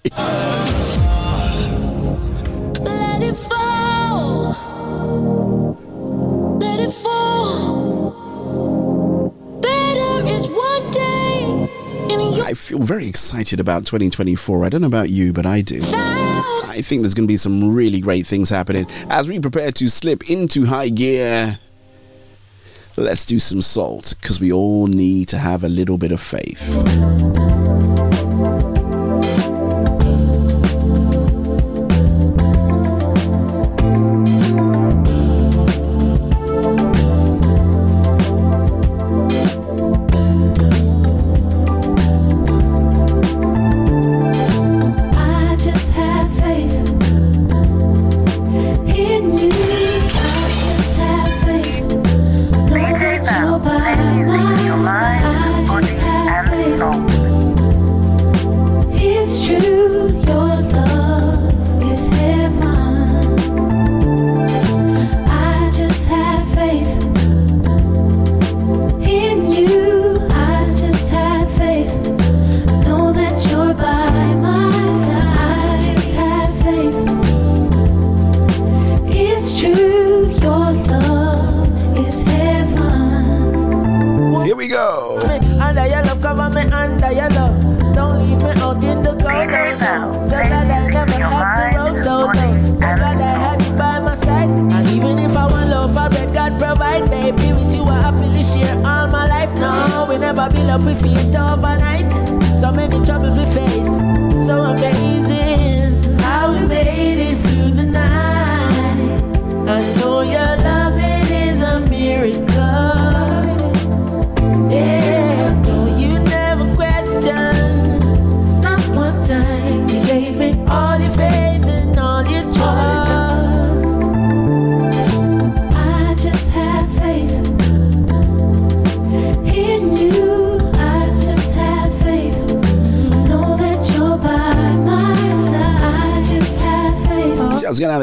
[12.53, 14.67] I feel very excited about 2024.
[14.67, 15.81] I don't know about you, but I do.
[15.81, 19.89] I think there's going to be some really great things happening as we prepare to
[19.89, 21.59] slip into high gear.
[22.99, 26.61] Let's do some salt because we all need to have a little bit of faith.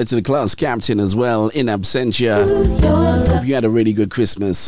[0.10, 2.38] To the class captain as well in absentia.
[3.28, 4.68] Hope you had a really good Christmas.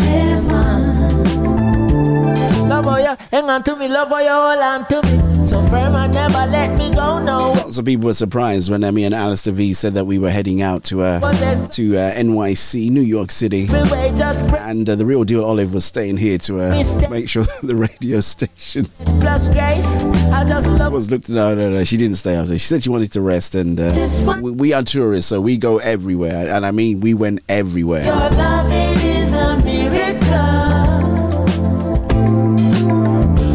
[3.12, 5.44] you hang on to me, love for you, hold on to me.
[5.44, 7.52] So firm and never let me go, no.
[7.54, 10.62] Lots of people were surprised when Emmy and Alistair V said that we were heading
[10.62, 15.06] out to uh, to uh, NYC, New York City, Freeway just press and uh, the
[15.06, 18.90] real deal Olive was staying here to uh, make sure that the radio station.
[20.42, 21.30] I just love was looked.
[21.30, 21.84] No, no, no.
[21.84, 22.58] She didn't stay up there.
[22.58, 23.94] She said she wanted to rest, and uh,
[24.42, 28.04] we, we are tourists, so we go everywhere, and I mean we went everywhere.
[28.04, 30.28] your love, it is a miracle.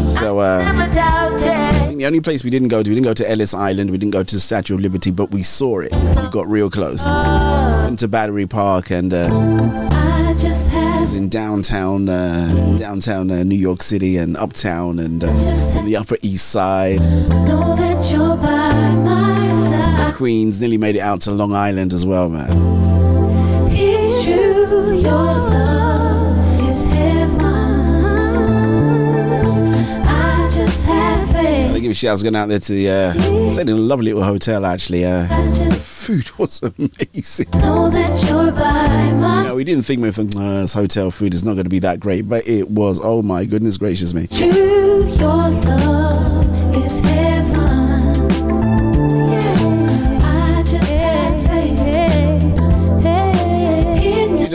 [0.05, 1.97] So uh, Never doubt it.
[1.97, 4.13] the only place we didn't go to, we didn't go to Ellis Island, we didn't
[4.13, 5.93] go to the Statue of Liberty, but we saw it.
[5.93, 7.05] We got real close.
[7.05, 9.27] Went to Battery Park and uh,
[11.07, 15.23] I just have was in downtown, uh, downtown uh, New York City and uptown and
[15.23, 20.13] uh, on the Upper East Side, know that you're by my side.
[20.15, 20.59] Queens.
[20.59, 22.49] Nearly made it out to Long Island as well, man.
[23.71, 27.39] It's true, your love is heaven.
[30.05, 31.81] I just have I faith.
[31.81, 33.13] give a going out there to the uh,
[33.49, 35.05] stayed in a lovely little hotel actually.
[35.05, 35.25] Uh,
[36.07, 37.47] food was amazing.
[37.59, 41.33] Know that you're by my No, we didn't think we think uh, this hotel food
[41.33, 43.01] is not going to be that great, but it was.
[43.03, 44.27] Oh my goodness gracious me!
[44.27, 47.66] True, your love is heaven.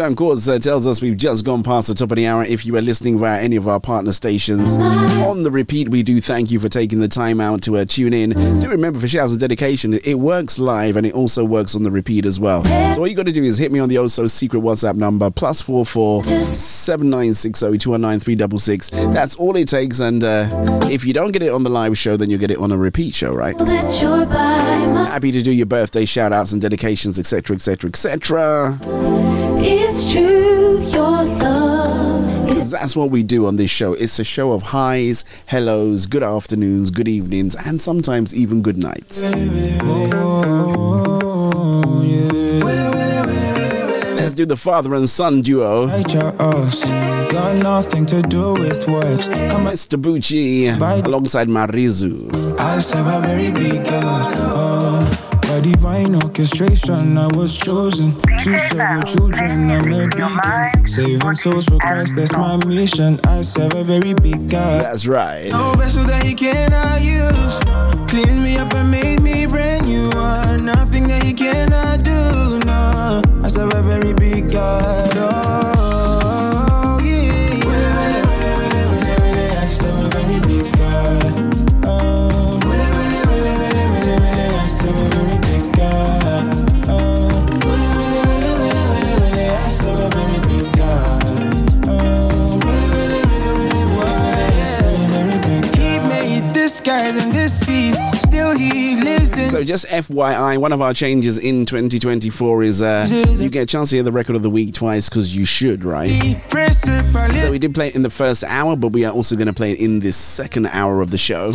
[0.02, 2.42] Time course uh, tells us we've just gone past the top of the hour.
[2.42, 6.20] If you are listening via any of our partner stations on the repeat, we do
[6.20, 8.30] thank you for taking the time out to uh, tune in.
[8.58, 11.90] Do remember for shouts and dedication, it works live and it also works on the
[11.92, 12.64] repeat as well.
[12.94, 15.30] So all you got to do is hit me on the also secret WhatsApp number
[15.30, 18.90] plus four four seven nine six zero two one nine three double six.
[18.90, 20.00] That's all it takes.
[20.00, 20.48] And uh,
[20.90, 22.76] if you don't get it on the live show, then you'll get it on a
[22.76, 23.56] repeat show, right?
[23.56, 27.88] that you're by my Happy to do your birthday shout outs and dedications, etc., etc.,
[27.88, 29.51] etc.
[29.64, 33.92] It's true, your love is that's what we do on this show.
[33.94, 39.24] It's a show of highs, hellos, good afternoons, good evenings, and sometimes even good nights.
[44.16, 45.86] Let's do the father and son duo.
[47.32, 49.26] Got nothing to do with works.
[49.26, 50.00] Come Mr.
[50.00, 50.68] Bucci
[51.04, 52.30] alongside Marizu.
[52.60, 54.34] I serve a very big God.
[54.36, 55.01] Oh,
[55.52, 59.70] by divine orchestration, I was chosen to serve your children.
[59.70, 62.14] I'm a beacon, saving souls for Christ.
[62.16, 63.20] That's my mission.
[63.24, 64.82] I serve a very big God.
[64.82, 65.50] That's right.
[65.50, 67.54] No vessel that He cannot use.
[68.10, 70.08] Clean me up and made me brand new.
[70.14, 72.58] Uh, nothing that He cannot do.
[72.66, 75.10] No, I serve a very big God.
[75.16, 75.71] Oh,
[99.62, 103.06] So just FYI, one of our changes in 2024 is uh,
[103.38, 105.84] you get a chance to hear the record of the week twice because you should,
[105.84, 106.10] right?
[107.34, 109.52] So we did play it in the first hour, but we are also going to
[109.52, 111.52] play it in this second hour of the show.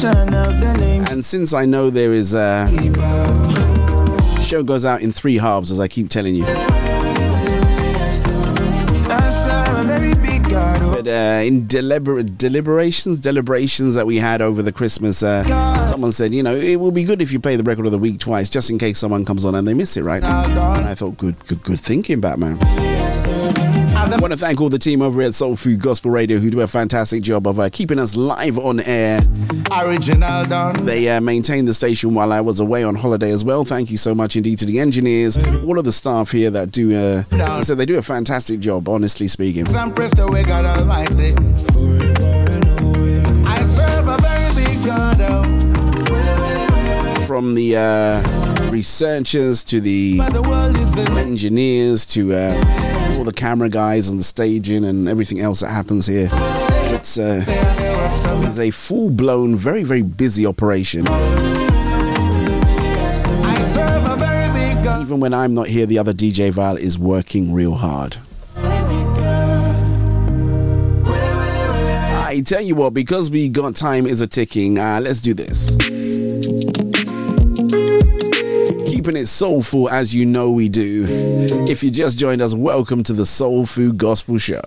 [1.12, 2.70] And since I know there is uh,
[4.40, 6.46] show goes out in three halves, as I keep telling you.
[11.08, 15.44] Uh, in deliberate deliberations, deliberations that we had over the Christmas, uh,
[15.84, 17.98] someone said, you know, it will be good if you play the record of the
[17.98, 20.24] week twice, just in case someone comes on and they miss it, right?
[20.24, 22.58] And I thought, good, good, good thinking, Batman.
[24.14, 26.62] I want to thank all the team over at Soul Food Gospel Radio who do
[26.62, 29.20] a fantastic job of uh, keeping us live on air.
[29.84, 30.86] Original done.
[30.86, 33.66] They uh, maintained the station while I was away on holiday as well.
[33.66, 36.96] Thank you so much indeed to the engineers, all of the staff here that do,
[36.96, 39.68] uh, as I said, they do a fantastic job, honestly speaking.
[39.76, 41.36] I'm pressed away, God Almighty.
[43.46, 45.18] I serve a very big God.
[45.22, 45.44] Oh.
[47.28, 48.37] From the uh,
[48.70, 50.20] researchers to the
[51.18, 56.06] engineers to uh, all the camera guys and the staging and everything else that happens
[56.06, 56.30] here.
[56.32, 61.02] It's, uh, it's a full blown, very, very busy operation.
[65.02, 68.18] Even when I'm not here, the other DJ Val is working real hard.
[72.38, 75.78] I tell you what, because we got time is a ticking, uh, let's do this.
[79.08, 81.06] Keeping it soulful as you know we do.
[81.08, 84.60] If you just joined us, welcome to the Soul Food Gospel Show.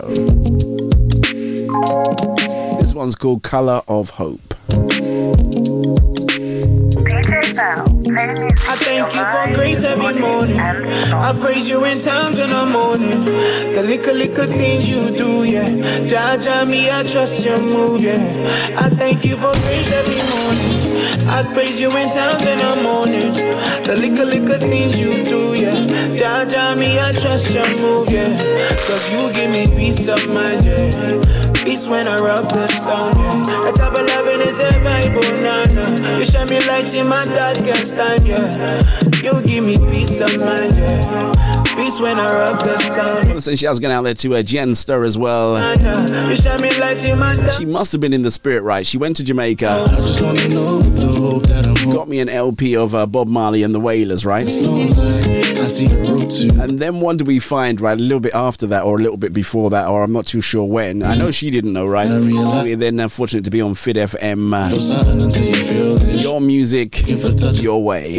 [2.78, 4.54] This one's called Color of Hope.
[6.96, 7.99] DJ Val.
[8.18, 10.58] I thank you for grace every morning.
[10.58, 13.22] I praise you in times when I'm mourning.
[13.24, 15.68] The little, little things you do, yeah.
[16.10, 18.18] Jaja me, I trust your move, yeah.
[18.78, 21.28] I thank you for grace every morning.
[21.30, 23.32] I praise you in times when I'm mourning.
[23.86, 25.86] The little, little things you do, yeah.
[26.18, 28.26] Jaja me, I trust your move, yeah.
[28.88, 31.22] Cause you give me peace of mind, yeah.
[31.64, 33.69] Peace when I rock the stone, yeah.
[33.90, 36.18] Of loving is a Bible, nah, nah.
[36.18, 38.82] You shine me light in my darkest time, yeah.
[39.22, 41.64] You give me peace of mind, yeah.
[41.76, 43.32] Peace when I rock the.
[43.34, 45.54] Listen, she was going out there to uh, Jen Stir as well.
[45.54, 46.28] Nah, nah.
[46.28, 48.86] You shine me light in my dark She must have been in the spirit, right?
[48.86, 49.66] She went to Jamaica.
[51.92, 54.48] Got me an LP of uh, Bob Marley and the Wailers, right?
[56.60, 57.96] And then what do we find, right?
[57.98, 60.40] A little bit after that, or a little bit before that, or I'm not too
[60.40, 61.02] sure when.
[61.02, 62.08] I know she didn't know, right?
[62.64, 64.52] We're then uh, fortunate to be on Fit FM.
[64.52, 64.68] Uh,
[66.22, 67.06] your music,
[67.62, 68.18] your way.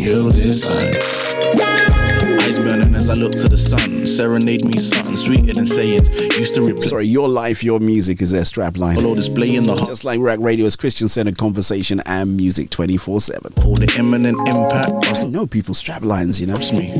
[2.62, 4.06] Eyes burning as I look to the sun.
[4.06, 6.10] Serenade me something sweeter than sayings.
[6.38, 6.84] Used to replay.
[6.84, 8.96] Sorry, your life, your music is their strapline.
[8.96, 9.90] Follow display in the heart.
[9.90, 13.54] Just like Ruach Radio is Christian centered conversation and music 24 7.
[13.66, 14.92] All the imminent impact.
[15.20, 16.58] I know people's straplines, you know.
[16.78, 16.92] me.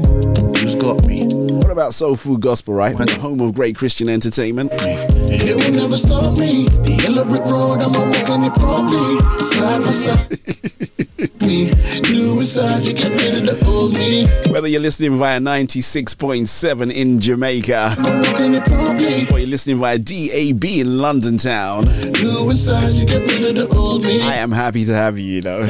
[0.60, 1.26] Who's got me?
[1.28, 2.96] What about Soul Food Gospel, right?
[2.96, 4.72] The home of great Christian entertainment.
[4.74, 6.66] It will never stop me.
[6.68, 9.44] The yellow brick road, I'ma walk on it properly.
[9.44, 10.51] Side by side.
[11.52, 11.72] Me.
[12.08, 14.26] You inside, you get ready to hold me.
[14.50, 19.28] Whether you're listening via 96.7 in Jamaica, Walking it properly.
[19.32, 24.22] or you're listening via DAB in London town, inside, you get ready to hold me.
[24.22, 25.62] I am happy to have you, you know.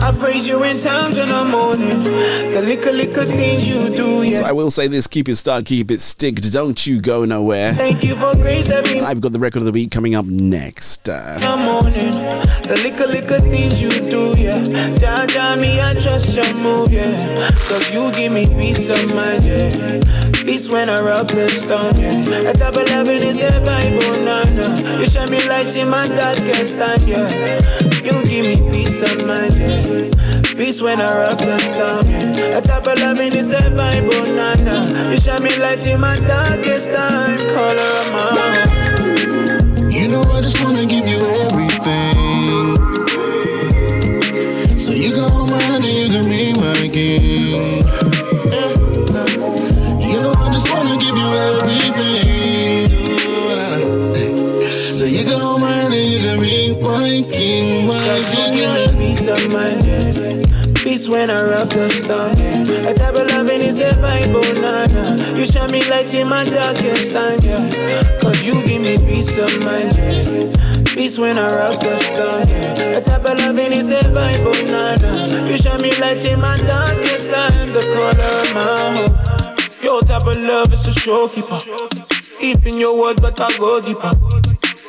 [0.00, 2.02] I praise you in times when I'm mourning.
[2.02, 4.42] The little, little things you do, yeah.
[4.44, 7.72] I will say this keep it stuck, keep it sticked, don't you go nowhere.
[7.72, 11.08] Thank you for grace every I've got the record of the week coming up next.
[11.08, 12.12] Uh, morning.
[12.64, 14.60] The little, little things you do, yeah.
[15.00, 17.50] Jaja me, I trust your move, yeah.
[17.68, 20.00] Cause you give me peace of mind, yeah.
[20.44, 22.50] Peace when I rock the stone, yeah.
[22.50, 24.98] A type of loving is a Bible, nah, nah.
[24.98, 27.60] You shine me light in my darkest time, yeah.
[28.04, 29.53] You give me peace of mind.
[30.56, 31.44] Peace when I rock the
[32.06, 32.58] yeah.
[32.58, 35.10] A type of loving is a Bible, oh, nah, nah.
[35.10, 38.94] You shine me light in my darkest time, color of my.
[39.90, 42.78] You know I just wanna give you everything.
[44.78, 47.84] So you can hold my hand and you can be my king.
[50.02, 52.90] You know I just wanna give you everything.
[54.98, 57.98] So you can hold my hand and you can be my king, my
[58.32, 58.93] king.
[59.14, 60.74] Peace of mind.
[60.74, 62.34] Peace when I rock the storm.
[62.82, 65.38] A type of loving is a Bible, oh, nah, nah.
[65.38, 68.18] You shine me light in my darkest time, yeah.
[68.18, 69.94] Cause you give me peace of mind.
[70.88, 72.42] Peace when I rock the storm.
[72.90, 75.46] A type of loving is a Bible, oh, nah, nah.
[75.46, 79.82] You shine me light in my darkest time, the color of my hope.
[79.84, 81.62] Your type of love is a showkeeper.
[82.40, 84.43] Keeping your word, but I go deeper.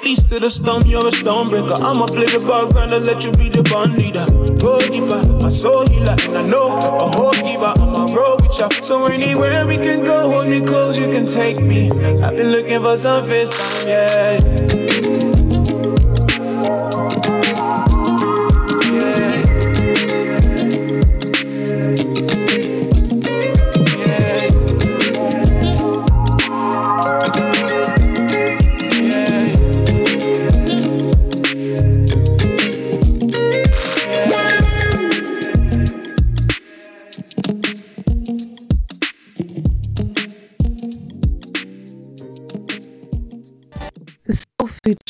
[0.06, 1.74] East to the storm, you're a stonebreaker.
[1.82, 4.26] I'ma play the background and let you be the band leader.
[4.62, 7.74] Go deeper, my soul healer, and I know a whole giver.
[7.74, 8.70] I'ma roll with ya.
[8.82, 11.90] So anywhere we can go, hold me close, you can take me.
[12.22, 15.35] I've been looking for some face time, yeah.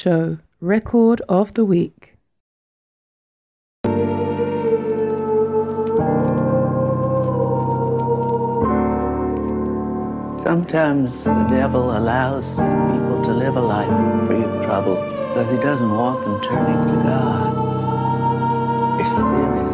[0.05, 2.13] Show Record of the Week.
[10.43, 15.89] Sometimes the devil allows people to live a life free of trouble because he doesn't
[15.89, 17.55] want them turning to God.
[18.99, 19.73] Their sin is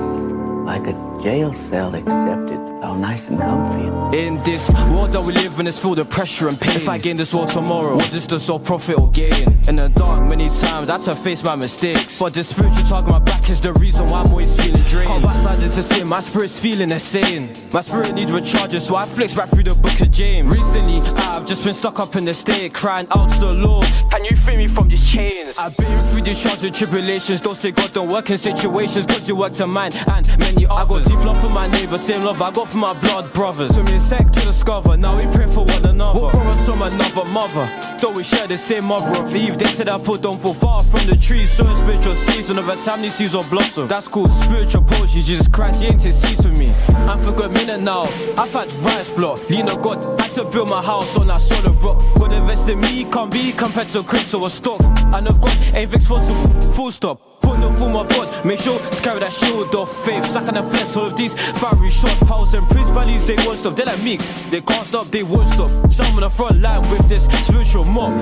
[0.66, 4.18] like a jail cell, it's all nice and comfy.
[4.18, 6.76] In this world that we live in, it's filled with pressure and pain.
[6.76, 9.60] If I gain this world tomorrow, what does the soul profit or gain?
[9.68, 12.18] In the dark, many times I to face my mistakes.
[12.20, 15.08] But the spiritual talk on my back is the reason why I'm always feeling drained.
[15.08, 17.54] Can't backslide into sin, my spirit's feeling the same.
[17.72, 20.50] My spirit needs recharging, so I flicks right through the book of James.
[20.52, 23.86] Recently, I've just been stuck up in the state, crying out to the Lord.
[24.10, 25.58] Can you free me from these chains?
[25.58, 27.42] I've been through these trials and tribulations.
[27.42, 31.08] Don't say God don't work in situations, cause you work to mine and many others.
[31.08, 31.92] I got deep love for my neighbors.
[31.92, 33.76] the same love I got for my blood brothers.
[33.76, 36.20] Took me to discover, now we pray for one another.
[36.20, 37.66] What promise from another mother?
[38.00, 40.84] Though we share the same mother of Eve, they said I put don't fall far
[40.84, 41.52] from the trees.
[41.52, 43.88] So in spiritual season of a time these seeds will blossom.
[43.88, 46.72] That's called spiritual poetry, Jesus Christ, he ain't to cease with me.
[47.10, 48.04] I'm for good minute now.
[48.38, 51.76] I've had rice block, lean on God, had to build my house on that solid
[51.82, 52.00] rock.
[52.16, 54.86] God invest in me, can't be compared to crypto or stocks.
[54.86, 57.31] And of God, anything's possible, full stop.
[57.62, 60.26] No form of God, make sure to carry that shield of faith.
[60.26, 63.76] Sucking the flex, all of these fiery shots, powers and principalities, they won't stop.
[63.76, 65.70] They're like mix, they can't stop, they won't stop.
[65.92, 68.18] Some on the front line with this spiritual mob.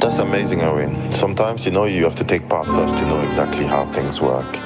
[0.00, 1.12] That's amazing, Owen.
[1.12, 4.58] Sometimes, you know, you have to take part first to know exactly how things work.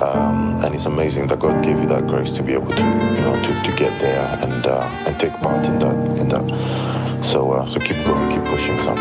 [0.00, 3.20] Um, and it's amazing that God gave you that grace to be able to, you
[3.20, 5.96] know, to, to get there and uh, and take part in that.
[6.18, 7.24] In that.
[7.24, 8.96] So, uh, so keep going, keep pushing, son.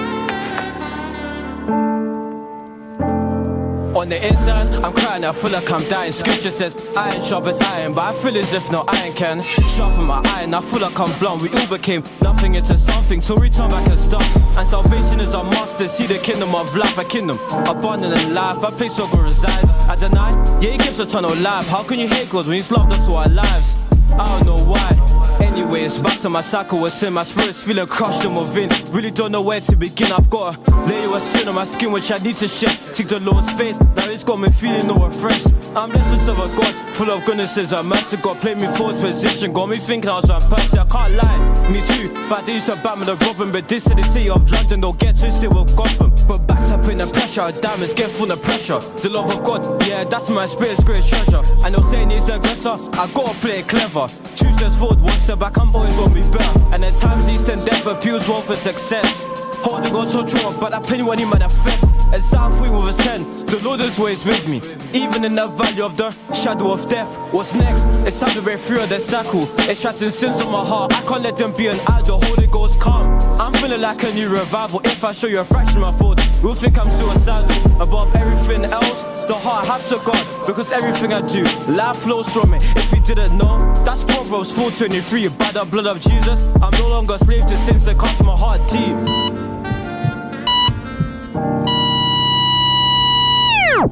[3.95, 6.11] On the inside, I'm crying, I feel like I'm dying.
[6.11, 10.06] Scripture says, iron sharp as iron, but I feel as if no iron can sharpen
[10.06, 10.53] my iron.
[10.56, 11.44] I feel like I'm blonde.
[11.44, 14.26] We all became nothing into something, so we turn back and stuff.
[14.57, 15.88] And salvation is our master.
[15.88, 17.38] See the kingdom of life, a kingdom
[17.68, 18.64] abundant in life.
[18.64, 19.70] I place so God resides.
[19.88, 21.68] I deny, yeah, He gives eternal life.
[21.68, 23.76] How can you hate God when He's loved us all our lives?
[24.14, 25.23] I don't know why.
[25.54, 27.14] Anyways, back to my cycle with sin.
[27.14, 28.70] My spirit's feeling crushed and within.
[28.92, 30.12] Really don't know where to begin.
[30.12, 32.72] I've got a layer of skin on my skin which I need to shed.
[32.96, 33.80] Seek the Lord's face.
[33.80, 35.46] Now it's got me feeling no refreshed.
[35.76, 38.18] I'm blessed of a God full of goodnesses and mercy.
[38.18, 39.54] God played me forward position.
[39.54, 40.80] Got me thinking I was one person.
[40.80, 41.70] I can't lie.
[41.70, 42.10] Me too.
[42.28, 43.52] But they used to batman the Robin.
[43.52, 44.82] But this to the city of London.
[44.82, 46.14] Don't get twisted with Gotham.
[46.28, 47.62] But backed up in the pressure.
[47.62, 48.80] Diamonds get full of pressure.
[48.80, 49.86] The love of God.
[49.86, 51.44] Yeah, that's my spirit's great treasure.
[51.64, 52.78] And they'll say he's the aggressor.
[52.98, 54.08] I gotta play it clever.
[54.36, 56.60] Two steps forward, one step back, I'm always gonna be better.
[56.74, 59.33] And at times, east endeavor appeals well for success.
[59.65, 61.84] On to a draw, but I penny when he manifest.
[62.11, 64.57] And South Wing with his 10, the Lord is always with me.
[64.94, 67.15] Even in the valley of the shadow of death.
[67.31, 67.85] What's next?
[68.06, 69.48] It's time to break through of the cycle.
[69.69, 70.94] It's shutting sins on my heart.
[70.94, 72.22] I can't let them be an idol.
[72.22, 73.18] Holy Ghost calm.
[73.40, 74.81] I'm feeling like a new revival.
[74.84, 77.81] If I show you a fraction of my thoughts, you'll think I'm suicidal.
[77.81, 80.45] Above everything else, the heart has to God.
[80.45, 82.64] Because everything I do, life flows from it.
[82.77, 85.30] If you didn't know, that's Proverbs 423.
[85.38, 88.35] By the blood of Jesus, I'm no longer a slave to sins that cost my
[88.35, 89.33] heart deep.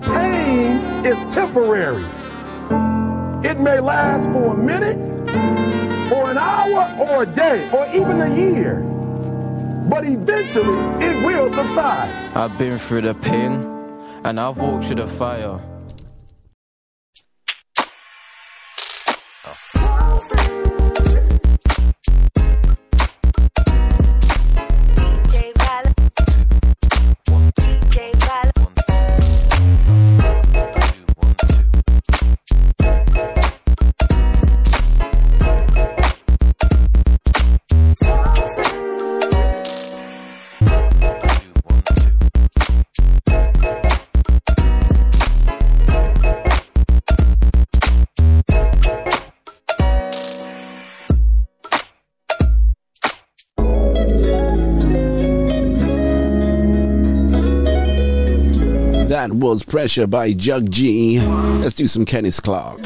[0.01, 2.05] Pain is temporary.
[3.43, 4.97] It may last for a minute,
[6.11, 8.81] or an hour, or a day, or even a year.
[9.89, 12.09] But eventually, it will subside.
[12.35, 13.65] I've been through the pain,
[14.23, 15.59] and I've walked through the fire.
[59.41, 61.19] Was Pressure by Jug G.
[61.19, 62.79] Let's do some Kenneth Clark.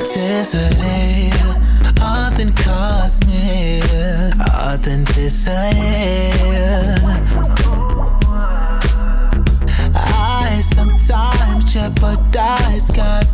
[10.61, 13.31] Sometimes jeopardize God's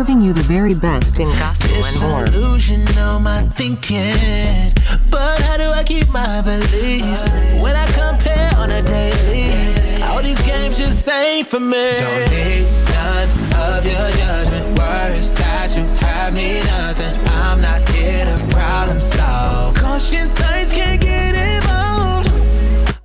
[0.00, 2.24] Serving you the very best in gospel and more.
[2.24, 4.72] Disillusional my thinking,
[5.10, 7.28] but how do I keep my beliefs
[7.60, 10.00] when I compare on a daily?
[10.04, 11.92] All these games just ain't for me.
[12.00, 12.64] Don't need
[12.96, 13.28] none
[13.76, 14.78] of your judgment.
[14.78, 17.20] Words that you have me nothing.
[17.34, 19.74] I'm not here to problem solve.
[19.74, 22.32] Caution signs can't get involved.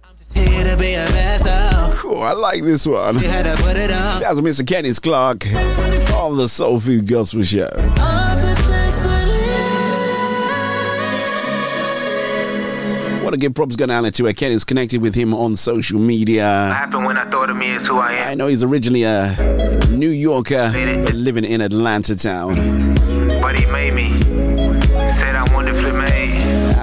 [0.01, 1.91] I'm just here to be a vessel.
[1.91, 3.19] Cool, I like this one.
[3.19, 4.21] You had to put it on.
[4.21, 4.65] Shouts to Mr.
[4.65, 5.43] Kenneth Clark
[6.25, 7.69] on the Soul Food Gospel Show.
[13.21, 16.43] want to give props going out to Ken is connected with him on social media.
[16.43, 18.29] happened when I thought of me is who I am.
[18.29, 19.35] I know he's originally a
[19.89, 20.69] New Yorker
[21.13, 22.53] living in Atlanta town.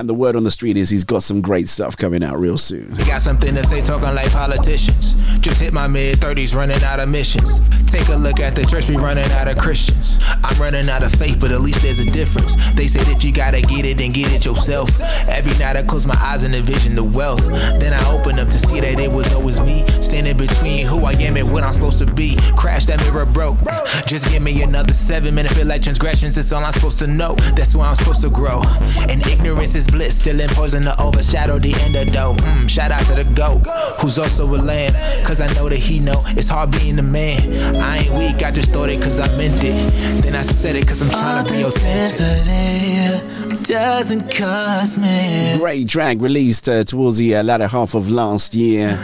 [0.02, 2.58] And the word on the street is he's got some great stuff coming out real
[2.58, 2.92] soon.
[3.06, 5.14] Got something to say, talking like politicians.
[5.38, 7.60] Just hit my mid 30s, running out of missions.
[7.86, 10.18] Take a look at the church, we running out of Christians.
[10.42, 12.56] I'm running out of faith, but at least there's a difference.
[12.74, 15.00] They said if you gotta get it, then get it yourself.
[15.28, 17.42] Every night I close my eyes and envision the wealth.
[17.42, 19.84] Then I open up to see that it was always me.
[20.00, 22.36] Standing between who I am and what I'm supposed to be.
[22.56, 23.58] Crash that mirror broke.
[24.06, 26.36] Just give me another seven minute feel like transgressions.
[26.38, 27.34] It's all I'm supposed to know.
[27.54, 28.62] That's I'm supposed to grow.
[29.10, 32.38] And ignorance is bliss, still in poison to overshadow the underdog.
[32.38, 33.60] Mm, shout out to the GOAT,
[34.00, 34.92] who's also a lamb.
[35.24, 37.76] Cause I know that he know it's hard being a man.
[37.76, 39.92] I ain't weak, I just thought it cause I meant it.
[40.22, 43.62] Then I said it cause I'm trying to be authentic.
[43.62, 45.56] Doesn't cost me.
[45.58, 48.98] Great track released uh, towards the uh, latter half of last year.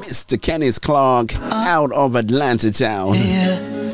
[0.00, 0.40] Mr.
[0.40, 3.14] Kenneth Clark out of Atlanta town.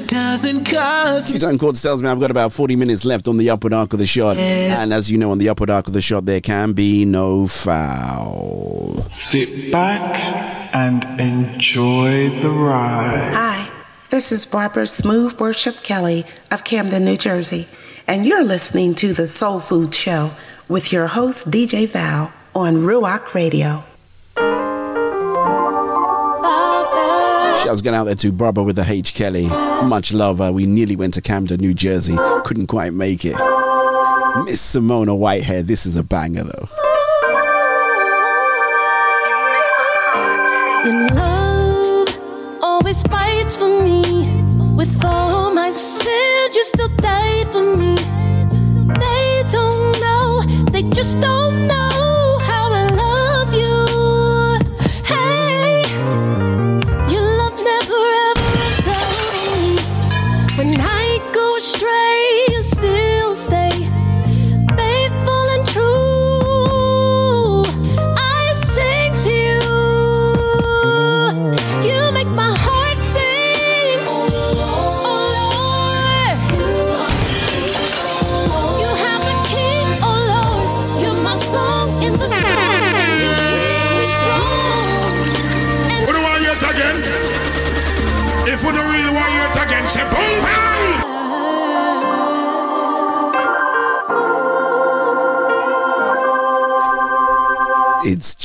[0.06, 3.50] Doesn't cost Two Time Courts tells me I've got about 40 minutes left on the
[3.50, 4.36] upward arc of the shot.
[4.36, 7.46] And as you know, on the upward arc of the shot, there can be no
[7.46, 9.04] foul.
[9.10, 13.34] Sit back and enjoy the ride.
[13.34, 13.70] Hi,
[14.10, 17.66] this is Barbara Smooth Worship Kelly of Camden, New Jersey,
[18.06, 20.32] and you're listening to the Soul Food Show
[20.68, 23.84] with your host, DJ Val, on Ruach Radio.
[27.66, 29.12] Shouts going out there to Barbara with the H.
[29.12, 29.48] Kelly.
[29.48, 30.40] Much love.
[30.40, 32.16] Uh, we nearly went to Camden, New Jersey.
[32.44, 33.32] Couldn't quite make it.
[34.44, 35.66] Miss Simona Whitehead.
[35.66, 36.68] This is a banger, though.
[40.84, 42.08] Your love
[42.62, 43.02] always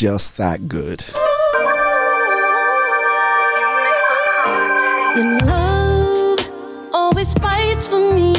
[0.02, 1.06] just that good.
[5.16, 6.40] Your love
[6.92, 8.34] always fights for me.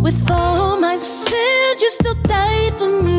[0.00, 3.15] With all my sins, you still die for me.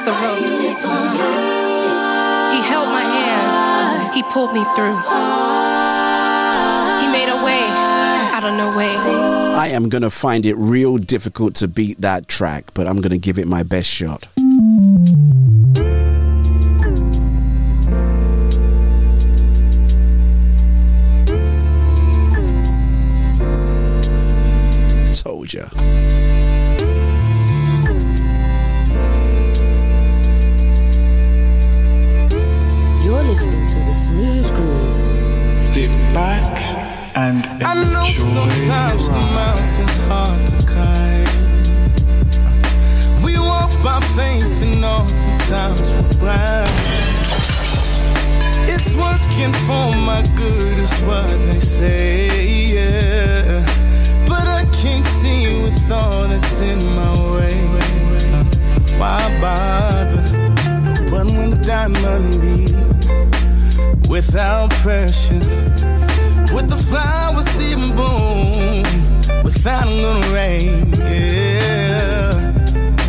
[0.00, 0.60] Against the ropes.
[0.60, 0.68] He
[2.62, 4.14] held my hand.
[4.14, 4.96] He pulled me through.
[7.00, 7.60] He made a way
[8.32, 8.96] out of no way.
[8.96, 13.10] I am going to find it real difficult to beat that track, but I'm going
[13.10, 14.26] to give it my best shot.
[37.62, 41.26] I know sometimes the mountain's hard to climb.
[43.24, 46.70] We walk by faith and all the times we're blind.
[48.70, 52.28] It's working for my good, is what they say,
[52.74, 53.66] yeah.
[54.26, 57.56] But I can't see with all that's in my way.
[58.96, 60.22] Why bother?
[61.10, 62.70] When the diamond be
[64.08, 65.99] without pressure.
[66.52, 68.82] With the flowers even bloom
[69.44, 72.52] without a little rain, yeah.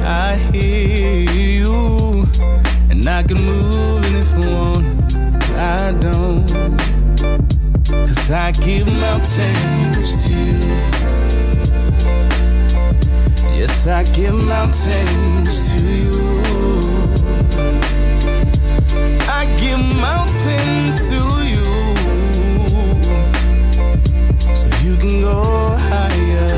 [0.03, 2.27] I hear you,
[2.89, 4.85] and I can move it if I want.
[5.57, 6.47] I don't,
[7.89, 10.59] cause I give mountains to you.
[13.57, 16.11] Yes, I give mountains to you.
[19.29, 21.40] I give mountains to you.
[25.01, 25.41] Can go
[25.89, 26.49] higher.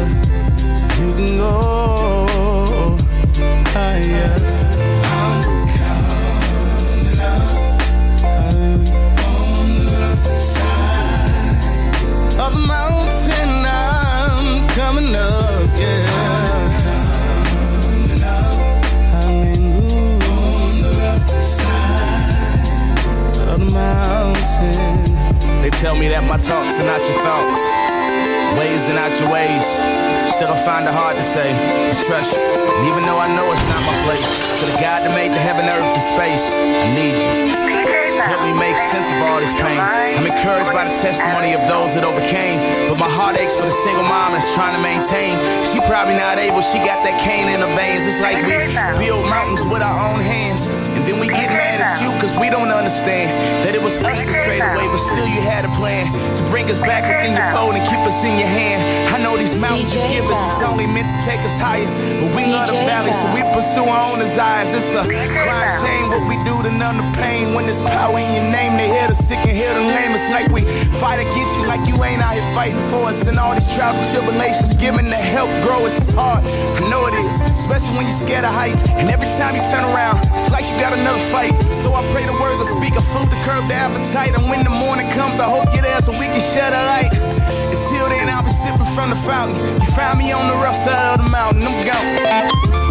[0.75, 2.97] So you can go
[3.71, 4.35] higher.
[13.65, 15.69] I'm coming up.
[15.79, 16.67] I'm
[17.49, 18.55] coming up.
[19.13, 20.33] Hallelujah.
[21.05, 22.67] On the side
[23.39, 25.61] of the mountain.
[25.61, 27.57] They tell me that my thoughts are not your thoughts,
[28.73, 29.65] ways are not your ways.
[30.33, 32.41] Still, I find it hard to say I trust you.
[32.41, 34.25] And even though I know it's not my place,
[34.59, 37.53] to the God that made the heaven, earth, and space, I need you.
[38.23, 39.77] Help me make sense of all this pain.
[39.77, 42.57] I'm encouraged by the testimony of those that overcame.
[42.89, 45.37] But my heart aches for the single mom that's trying to maintain.
[45.69, 48.09] She probably not able, she got that cane in her veins.
[48.09, 50.71] It's like we build mountains with our own hands.
[51.03, 53.27] Then we get mad at you because we don't understand
[53.67, 56.07] that it was us that strayed away, but still you had a plan
[56.37, 58.79] to bring us back within your fold and keep us in your hand.
[59.11, 61.85] I know these mountains you give us is only meant to take us higher,
[62.23, 64.71] but we love the valley, so we pursue our own desires.
[64.71, 68.31] It's a crying shame what we do to numb the pain when there's power in
[68.33, 68.79] your name.
[68.79, 70.15] They hear the sick and hear the lame.
[70.15, 70.63] It's like we
[70.95, 73.27] fight against you like you ain't out here fighting for us.
[73.27, 76.43] And all these trials tribulations, giving the help grow us hard.
[76.43, 78.83] I know it is, especially when you're scared of heights.
[78.95, 81.51] And every time you turn around, it's like you got another fight.
[81.75, 84.31] So I pray the words I speak are food to curb the appetite.
[84.39, 87.11] And when the morning comes, I hope you're there so we can share the light.
[87.75, 89.59] Until then, I'll be sipping from the fountain.
[89.83, 91.63] You find me on the rough side of the mountain.
[91.67, 92.82] I'm gone.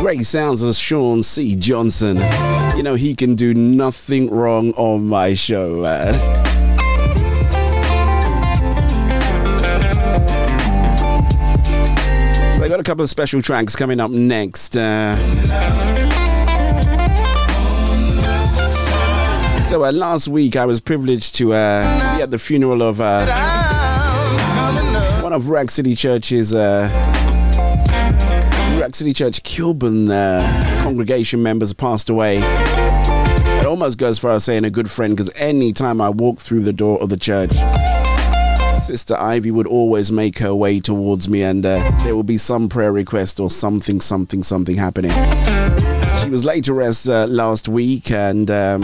[0.00, 1.54] Great sounds of Sean C.
[1.56, 2.16] Johnson.
[2.74, 6.14] You know, he can do nothing wrong on my show, man.
[12.54, 14.74] So I got a couple of special tracks coming up next.
[14.74, 15.14] Uh,
[19.68, 23.26] so uh, last week I was privileged to uh, be at the funeral of uh,
[25.22, 26.54] one of Ruach City Church's
[28.94, 32.38] City Church Kilburn uh, congregation members passed away.
[32.38, 36.72] It almost goes for as saying a good friend because anytime I walk through the
[36.72, 37.52] door of the church,
[38.78, 42.68] Sister Ivy would always make her way towards me and uh, there will be some
[42.68, 45.12] prayer request or something, something, something happening.
[46.16, 48.50] She was laid to rest uh, last week and.
[48.50, 48.82] Um,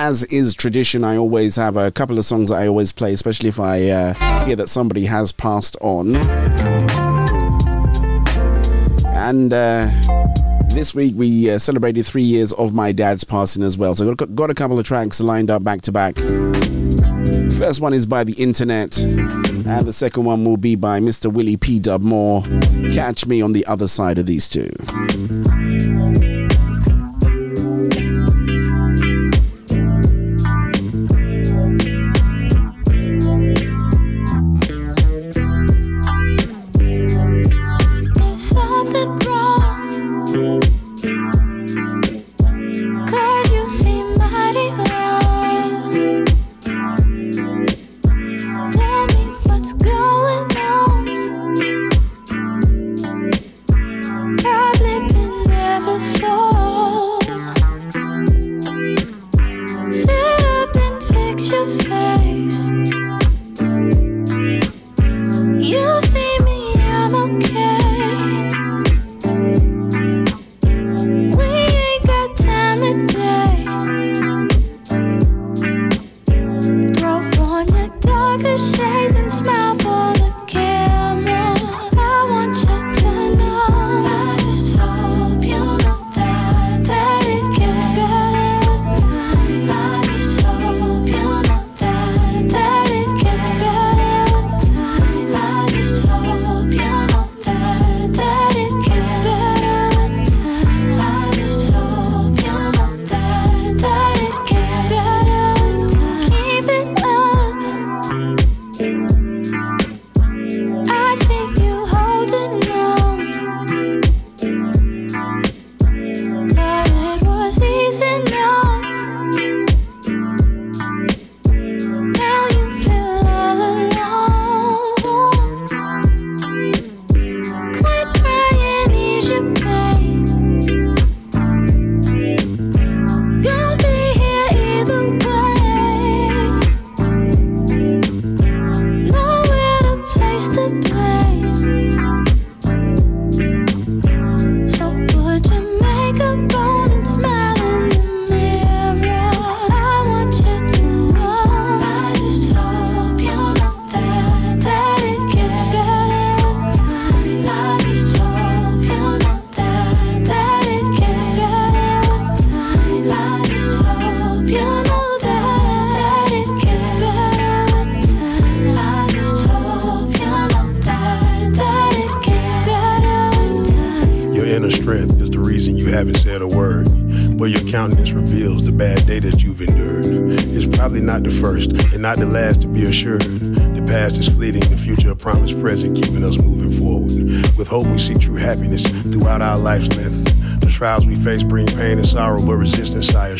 [0.00, 3.50] as is tradition, I always have a couple of songs that I always play, especially
[3.50, 6.14] if I uh, hear that somebody has passed on.
[9.30, 9.88] And uh,
[10.70, 13.94] this week we uh, celebrated three years of my dad's passing as well.
[13.94, 16.16] So got, got a couple of tracks lined up back to back.
[17.56, 21.32] First one is by the internet, and the second one will be by Mr.
[21.32, 21.78] Willie P.
[21.78, 22.42] Dub Moore.
[22.92, 24.68] Catch me on the other side of these two.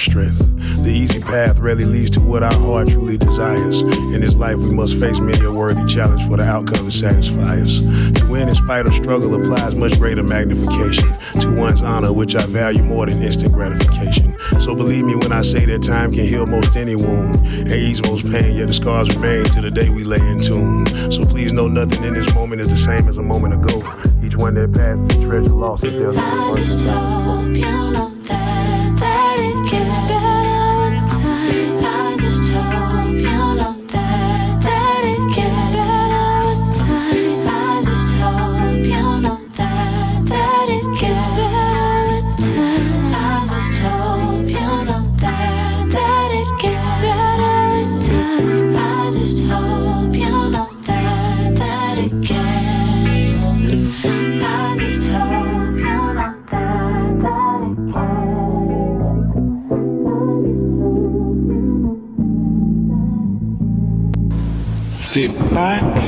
[0.00, 0.38] Strength.
[0.84, 3.82] The easy path rarely leads to what our heart truly desires.
[3.82, 7.60] In this life, we must face many a worthy challenge for the outcome to satisfy
[7.60, 7.78] us.
[8.18, 11.08] To win in spite of struggle applies much greater magnification
[11.40, 14.36] to one's honor, which I value more than instant gratification.
[14.60, 18.02] So believe me when I say that time can heal most any wound and ease
[18.02, 20.86] most pain, yet the scars remain to the day we lay in tune.
[21.12, 23.78] So please know nothing in this moment is the same as a moment ago.
[24.24, 26.16] Each one that passes is treasure lost if there's
[65.50, 65.99] Sit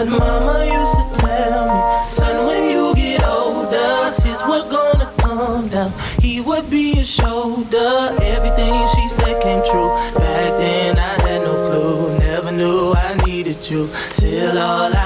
[0.00, 5.68] But mama used to tell me, son, when you get older, tis what gonna come
[5.68, 5.92] down.
[6.22, 8.16] He would be a shoulder.
[8.22, 9.90] Everything she said came true.
[10.16, 13.90] Back then I had no clue, never knew I needed you.
[14.08, 14.99] Till all I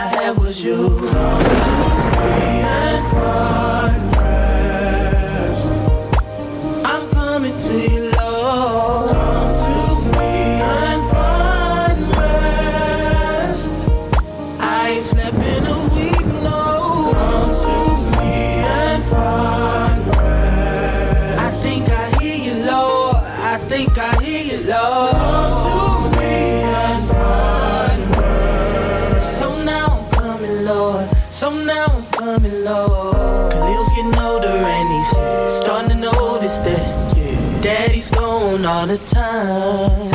[38.64, 40.10] gone all the time.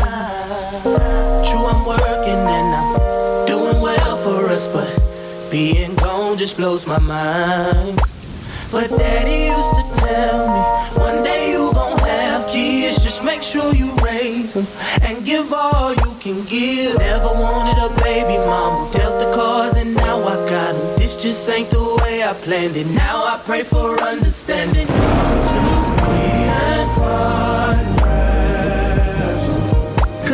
[1.46, 7.00] True, I'm working and I'm doing well for us, but being gone just blows my
[7.00, 8.00] mind.
[8.72, 10.62] But daddy used to tell me,
[11.04, 14.66] one day you gon' have kids, just make sure you raise them
[15.04, 16.98] and give all you can give.
[16.98, 21.00] Never wanted a baby mama, dealt the cards and now I got them.
[21.00, 22.88] This just ain't the way I planned it.
[22.88, 24.88] Now I pray for understanding.
[24.88, 25.70] Come to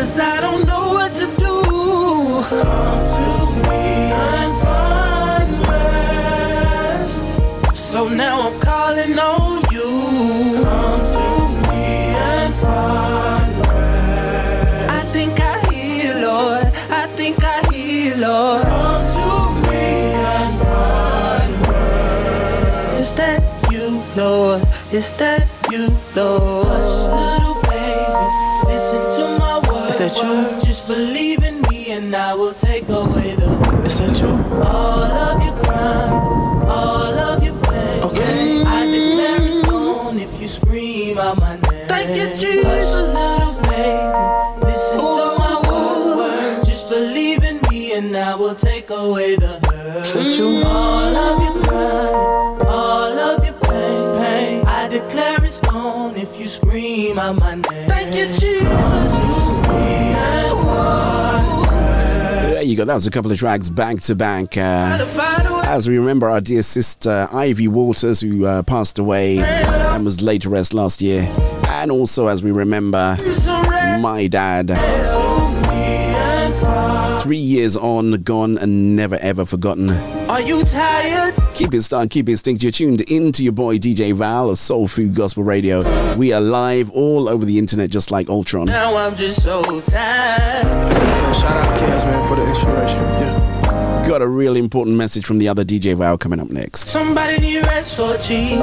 [0.06, 1.54] Cause I don't know what to do.
[2.62, 3.28] Come to
[3.68, 7.26] me and find rest.
[7.76, 10.62] So now I'm calling on you.
[10.64, 11.28] Come to
[11.70, 11.86] me
[12.30, 14.92] and find rest.
[14.92, 16.68] I think I hear, Lord.
[17.02, 18.62] I think I hear, Lord.
[18.62, 19.28] Come to
[19.72, 23.02] me and find rest.
[23.02, 23.42] Is that
[23.72, 24.62] you, Lord?
[24.92, 26.65] Is that you, Lord?
[30.22, 30.66] That you?
[30.66, 33.50] Just believe in me and I will take away the.
[33.86, 34.30] Is that you?
[34.64, 38.04] All of your crime, all of your pain.
[38.04, 38.64] Okay.
[38.64, 41.88] I declare it's gone if you scream out my name.
[41.88, 43.14] Thank you, Jesus.
[43.16, 46.66] Hush, baby, listen to my word.
[46.66, 50.06] Just believe in me and I will take away the hurt.
[50.06, 50.64] Is that you?
[50.66, 50.95] All
[62.86, 64.56] That was a couple of tracks back to back.
[64.56, 65.04] Uh,
[65.66, 70.44] as we remember our dear sister Ivy Walters, who uh, passed away and was laid
[70.44, 71.28] to rest last year.
[71.68, 73.18] And also, as we remember,
[74.00, 74.70] my dad.
[77.24, 79.90] Three years on, gone, and never ever forgotten.
[80.30, 81.34] Are you tired?
[81.56, 82.66] Keep it star, keep it stinky.
[82.68, 86.16] You're tuned into your boy DJ Val of Soul Food Gospel Radio.
[86.16, 88.66] We are live all over the internet, just like Ultron.
[88.66, 91.05] Now I'm just so tired.
[91.34, 93.00] Shout out Kaz, man, for the inspiration.
[93.00, 94.06] Yeah.
[94.08, 96.88] Got a real important message from the other DJ Val coming up next.
[96.90, 98.62] Somebody need rest for Jesus.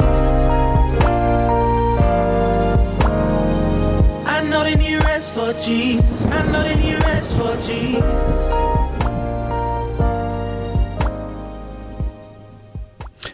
[4.25, 6.27] I know they need rest for Jesus.
[6.27, 8.82] I know they need rest for Jesus.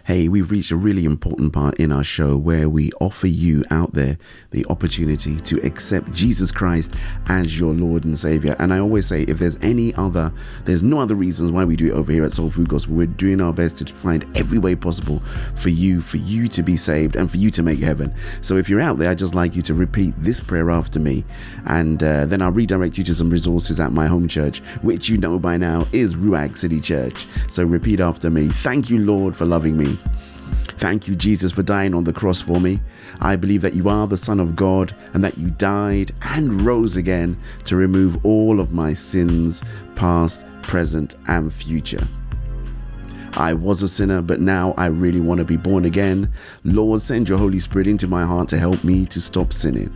[0.09, 3.93] Hey, we've reached a really important part in our show where we offer you out
[3.93, 4.17] there
[4.53, 6.95] the opportunity to accept Jesus Christ
[7.29, 8.57] as your Lord and Savior.
[8.59, 10.33] And I always say, if there's any other,
[10.65, 12.95] there's no other reasons why we do it over here at Soul Food Gospel.
[12.95, 15.19] We're doing our best to find every way possible
[15.55, 18.15] for you, for you to be saved and for you to make heaven.
[18.41, 21.23] So if you're out there, I'd just like you to repeat this prayer after me.
[21.67, 25.19] And uh, then I'll redirect you to some resources at my home church, which you
[25.19, 27.27] know by now is Ruach City Church.
[27.51, 28.49] So repeat after me.
[28.49, 29.98] Thank you, Lord, for loving me.
[30.79, 32.81] Thank you, Jesus, for dying on the cross for me.
[33.21, 36.97] I believe that you are the Son of God and that you died and rose
[36.97, 39.65] again to remove all of my sins,
[39.97, 42.07] past, present, and future.
[43.35, 46.33] I was a sinner, but now I really want to be born again.
[46.65, 49.95] Lord, send your Holy Spirit into my heart to help me to stop sinning.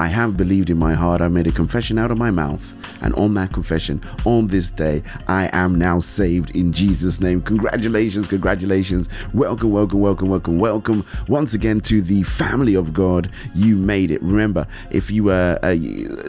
[0.00, 2.74] I have believed in my heart, I made a confession out of my mouth.
[3.02, 7.42] And on that confession, on this day, I am now saved in Jesus' name.
[7.42, 9.10] Congratulations, congratulations.
[9.34, 13.30] Welcome, welcome, welcome, welcome, welcome once again to the family of God.
[13.54, 14.22] You made it.
[14.22, 15.76] Remember, if you uh, uh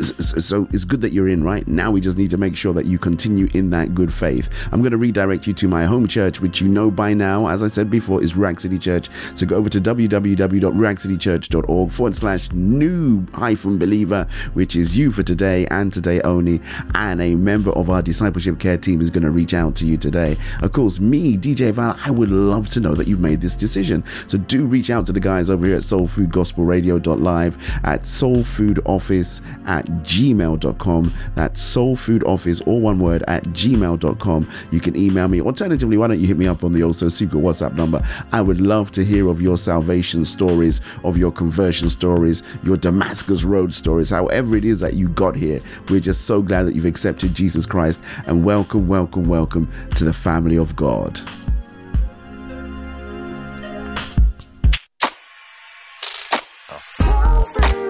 [0.02, 1.66] so it's good that you're in, right?
[1.66, 4.50] Now we just need to make sure that you continue in that good faith.
[4.74, 7.64] I'm going to redirect you to my home church, which you know by now, as
[7.64, 9.08] I said before, is Ruach City Church.
[9.34, 15.66] So go over to www.ruachcitychurch.org forward slash new hyphen believer, which is you for today
[15.68, 16.62] and today only
[16.96, 19.98] and a member of our discipleship care team is going to reach out to you
[19.98, 20.36] today.
[20.62, 24.04] Of course, me, DJ Val, I would love to know that you've made this decision.
[24.28, 31.14] So do reach out to the guys over here at soulfoodgospelradio.live, at soulfoodoffice at gmail.com.
[31.36, 34.50] That's soulfoodoffice, all one word, at gmail.com.
[34.72, 35.42] You can email me.
[35.42, 38.02] Alternatively, why don't you hit me up on the also secret WhatsApp number?
[38.32, 43.41] I would love to hear of your salvation stories, of your conversion stories, your Damascus
[43.42, 45.60] those road stories, however it is that you got here.
[45.90, 50.14] We're just so glad that you've accepted Jesus Christ and welcome, welcome, welcome to the
[50.14, 51.20] family of God.
[57.04, 57.81] Oh.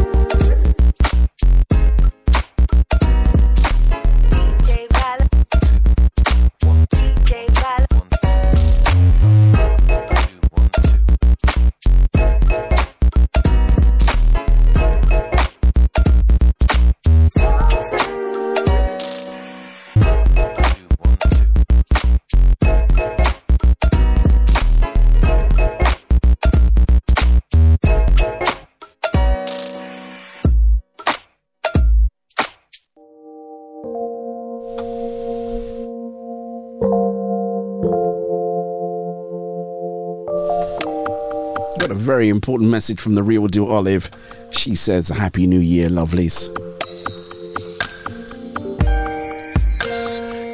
[41.91, 44.09] Got a very important message from the real deal Olive.
[44.51, 46.47] She says, Happy New Year, lovelies.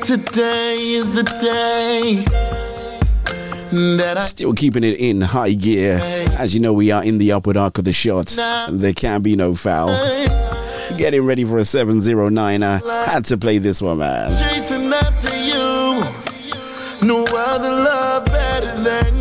[0.03, 2.25] Today is the day
[3.71, 5.99] that I Still keeping it in high gear.
[6.39, 8.35] As you know, we are in the upward arc of the shot.
[8.71, 9.89] There can be no foul.
[10.97, 13.05] Getting ready for a 709er.
[13.05, 14.31] Had to play this one, man.
[14.31, 17.07] chasing after you.
[17.07, 19.16] No other love better than.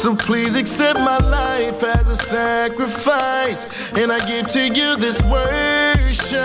[0.00, 3.92] So please accept my life as a sacrifice.
[3.92, 6.40] And I give to you this worship.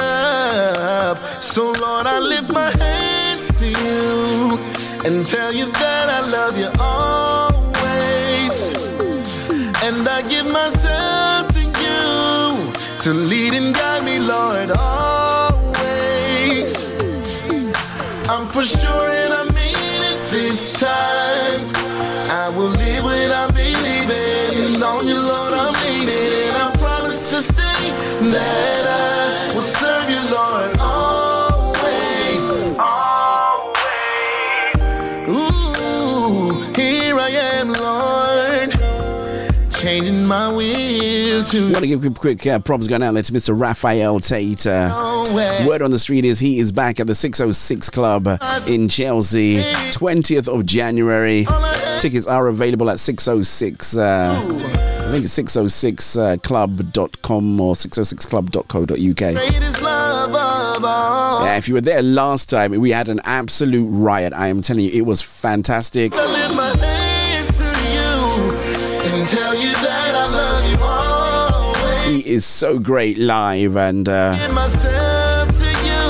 [1.41, 4.57] So, Lord, I lift my hands to you
[5.05, 8.73] and tell you that I love you always.
[9.83, 12.73] And I give myself to you
[13.03, 15.71] to lead and guide me, Lord, always.
[18.27, 21.84] I'm for sure and I mean it this time.
[22.45, 24.83] I will live without believing.
[24.83, 26.51] On you, Lord, I'm leaning.
[26.51, 27.89] I promise to stay
[28.29, 28.74] that
[41.47, 41.71] to.
[41.71, 43.59] Want to give a quick uh, props going out there to Mr.
[43.59, 44.65] Raphael Tate.
[44.67, 48.27] Uh, word on the street is he is back at the 606 Club
[48.69, 51.45] in Chelsea, 20th of January.
[51.99, 53.97] Tickets are available at 606.
[53.97, 54.41] Uh,
[55.05, 59.35] I think it's 606club.com or 606club.co.uk.
[59.35, 61.45] Greatest love of all.
[61.45, 64.33] Yeah, if you were there last time, we had an absolute riot.
[64.33, 66.11] I am telling you, it was fantastic.
[72.35, 74.07] Is so great live and.
[74.07, 74.35] Uh,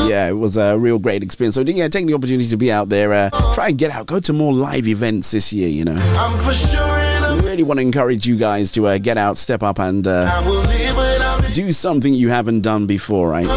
[0.07, 1.55] yeah, it was a real great experience.
[1.55, 3.11] So yeah, take the opportunity to be out there.
[3.11, 4.05] Uh, try and get out.
[4.05, 5.67] Go to more live events this year.
[5.67, 9.17] You know, I'm for sure I'm really want to encourage you guys to uh, get
[9.17, 13.29] out, step up, and uh, I do something you haven't done before.
[13.29, 13.47] Right.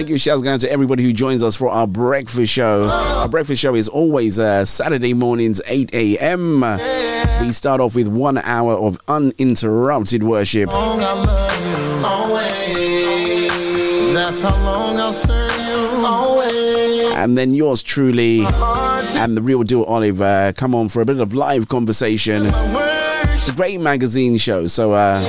[0.00, 2.88] Want to give shouts going out to everybody who joins us for our breakfast show.
[2.88, 6.62] Our breakfast show is always uh, Saturday mornings, 8 a.m.
[7.42, 10.72] We start off with one hour of uninterrupted worship.
[10.72, 11.74] Long I'll love you
[12.06, 14.14] always.
[14.14, 17.14] That's how long I'll serve you always.
[17.16, 21.20] And then yours truly and the real deal Olive uh, come on for a bit
[21.20, 22.44] of live conversation.
[22.46, 25.20] It's a great magazine show, so uh,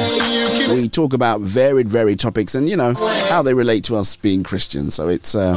[0.73, 2.93] we talk about varied, varied topics and you know
[3.29, 4.95] how they relate to us being Christians.
[4.95, 5.55] So it's uh,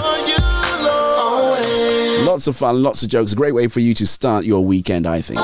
[2.26, 3.32] lots of fun, lots of jokes.
[3.32, 5.40] A great way for you to start your weekend, I think.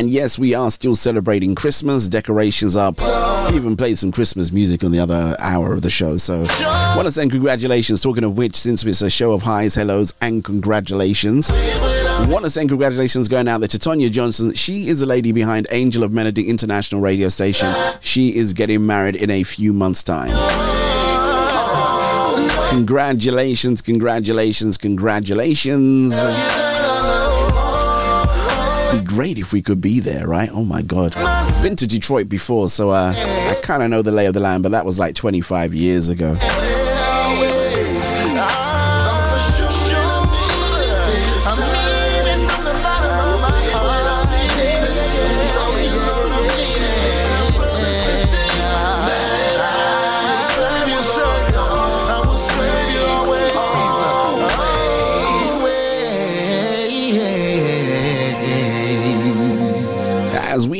[0.00, 2.08] And yes, we are still celebrating Christmas.
[2.08, 3.02] Decorations up.
[3.50, 6.16] We even played some Christmas music on the other hour of the show.
[6.16, 6.38] So,
[6.96, 8.00] want to say congratulations.
[8.00, 11.52] Talking of which, since it's a show of highs, hellos, and congratulations.
[12.30, 14.54] Want to send congratulations going out there to Tonya Johnson.
[14.54, 17.70] She is a lady behind Angel of Melody International radio station.
[18.00, 20.30] She is getting married in a few months' time.
[22.70, 26.14] Congratulations, congratulations, congratulations.
[28.92, 30.48] Be great if we could be there, right?
[30.52, 31.14] Oh my god.
[31.62, 34.62] Been to Detroit before, so uh, I kind of know the lay of the land,
[34.62, 36.36] but that was like 25 years ago.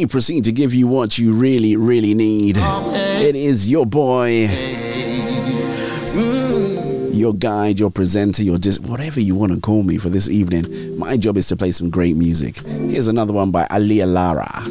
[0.00, 4.46] We proceed to give you what you really, really need, it is your boy,
[6.14, 7.14] mm.
[7.14, 10.98] your guide, your presenter, your dis- whatever you want to call me for this evening.
[10.98, 12.60] My job is to play some great music.
[12.60, 14.64] Here's another one by Alia Lara.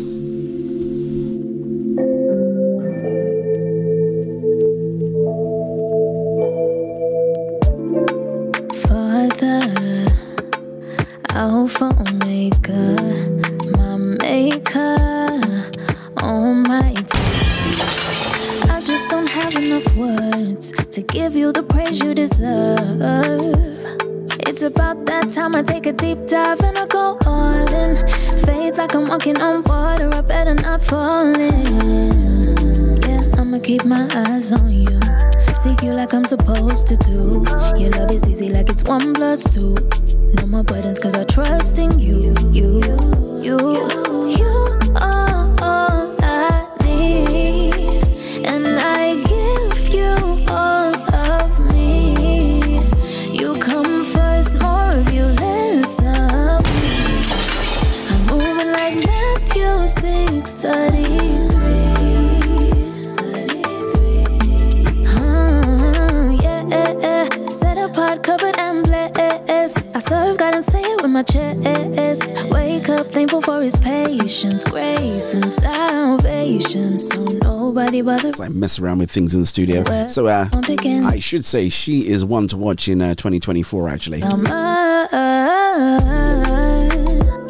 [78.70, 79.84] Mess around with things in the studio.
[80.08, 84.22] So uh, I should say she is one to watch in uh, 2024, actually.
[84.24, 84.46] I'm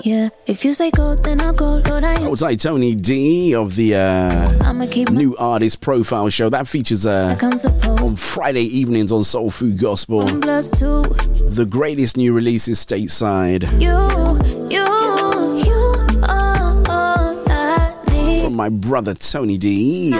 [0.02, 1.82] yeah, if you say go, then I'll go.
[1.86, 2.28] Lord, I am.
[2.28, 4.74] Outside Tony D of the uh,
[5.12, 7.38] new artist profile show that features uh,
[8.02, 10.22] on Friday evenings on Soul Food Gospel.
[10.22, 13.92] The greatest new releases stateside you,
[14.70, 14.86] you,
[15.68, 18.42] you are all I need.
[18.42, 20.14] from my brother Tony D.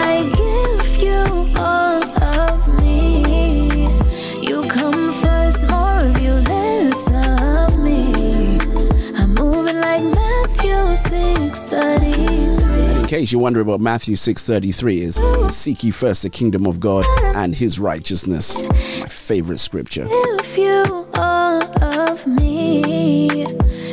[13.10, 15.20] case you're wondering what Matthew 6:33 is,
[15.52, 17.04] seek ye first the kingdom of God
[17.34, 18.62] and his righteousness.
[19.00, 20.06] My favorite scripture.
[20.08, 23.44] If you all of me,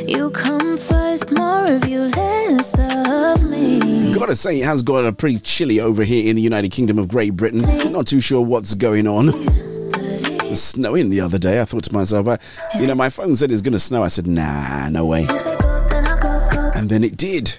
[0.06, 4.14] you come first, more of you, less of me.
[4.14, 7.08] Gotta say, it has got a pretty chilly over here in the United Kingdom of
[7.08, 7.62] Great Britain.
[7.90, 9.30] Not too sure what's going on.
[9.30, 11.60] It was snowing the other day.
[11.60, 12.36] I thought to myself, uh,
[12.78, 14.04] you know, my phone said it's gonna snow.
[14.04, 15.22] I said, nah, no way.
[15.22, 16.70] You say go, then I go, go.
[16.78, 17.58] And then it did.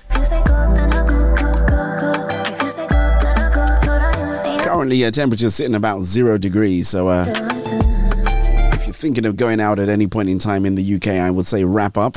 [4.80, 6.88] Currently, uh, temperature's sitting about zero degrees.
[6.88, 10.96] So, uh, if you're thinking of going out at any point in time in the
[10.96, 12.16] UK, I would say wrap up.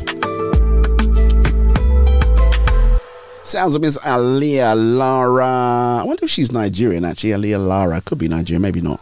[3.42, 6.02] Sounds of Miss Aliyah Lara.
[6.02, 7.30] I wonder if she's Nigerian actually.
[7.30, 9.00] Aliyah Lara could be Nigerian, maybe not.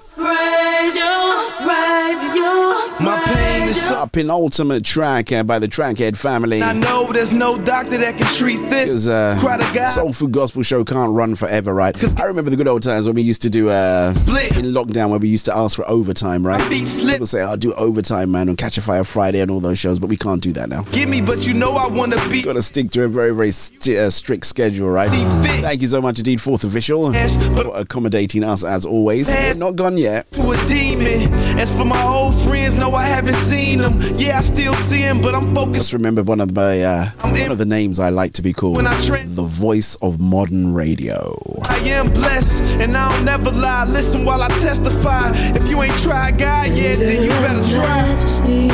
[3.91, 4.03] Pain is so.
[4.03, 6.63] A penultimate track uh, by the Trackhead family.
[6.63, 8.85] I know there's no doctor that can treat this.
[9.07, 9.89] Because uh.
[9.91, 11.97] Soul Food Gospel Show can't run forever, right?
[12.21, 14.57] I remember the good old times when we used to do uh, Split.
[14.57, 16.61] in lockdown where we used to ask for overtime, right?
[16.71, 19.99] People say, "I'll do overtime, man," on Catch a Fire Friday and all those shows,
[19.99, 20.83] but we can't do that now.
[20.93, 22.43] Give me, but you know I wanna be.
[22.43, 25.11] Got to stick to a very, very st- uh, strict schedule, right?
[25.11, 25.61] Fit.
[25.61, 29.29] Thank you so much indeed, Fourth Official, Yes, but- for accommodating us as always.
[29.29, 30.31] We're not gone yet.
[30.33, 31.33] to a demon.
[31.59, 34.01] As for my old friends, no, I haven't seen them.
[34.17, 35.75] Yeah, I still see them, but I'm focused.
[35.81, 38.77] Just remember one of my uh, one of the names I like to be called,
[38.77, 41.37] When I tra- the voice of modern radio.
[41.69, 43.85] I am blessed, and I'll never lie.
[43.85, 45.33] Listen while I testify.
[45.55, 48.03] If you ain't tried God yet, then you better try.
[48.09, 48.71] Majesty,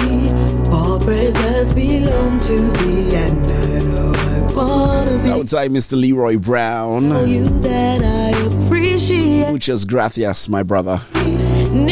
[0.71, 5.99] all praises belong to thee, and I know I wanna be Outside Mr.
[6.01, 7.05] Leroy Brown.
[7.29, 9.51] you that I appreciate.
[9.51, 11.01] Muchas gracias, my brother.
[11.15, 11.91] And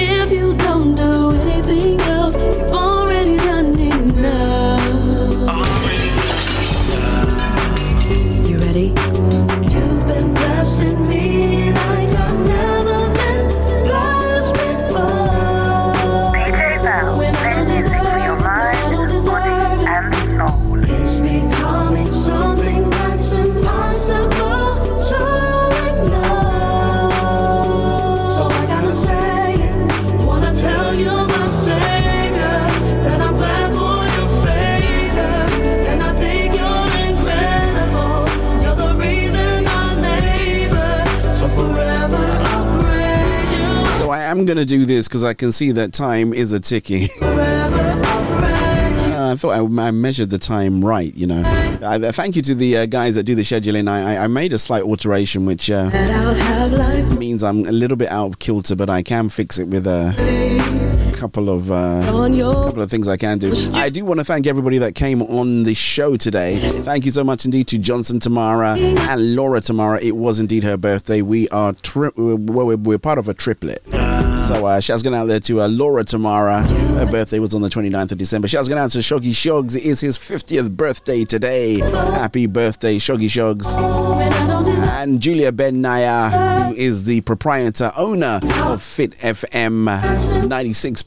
[44.54, 47.08] going to do this because I can see that time is a ticking.
[47.20, 47.80] I.
[49.14, 51.40] Uh, I thought I, I measured the time right, you know.
[51.40, 53.88] Uh, thank you to the uh, guys that do the scheduling.
[53.88, 57.64] I, I, I made a slight alteration, which uh, That I'll have life means I'm
[57.64, 60.12] a little bit out of kilter, but I can fix it with a
[61.24, 63.54] couple of uh, couple of things I can do.
[63.72, 66.58] I do want to thank everybody that came on the show today.
[66.82, 69.98] Thank you so much indeed to Johnson Tamara and Laura Tamara.
[70.02, 71.22] It was indeed her birthday.
[71.22, 73.82] We are tri- well, we're, part of a triplet.
[74.38, 76.62] So uh, shouts going out there to uh, Laura Tamara.
[76.62, 78.46] Her birthday was on the 29th of December.
[78.46, 79.76] Shouts going out to Shoggy Shogs.
[79.76, 81.78] It is his 50th birthday today.
[81.78, 83.76] Happy birthday, Shoggy Shogs.
[84.16, 89.12] when I don't deserve And Julia Ben Naya, who is the proprietor owner of Fit
[89.12, 89.88] FM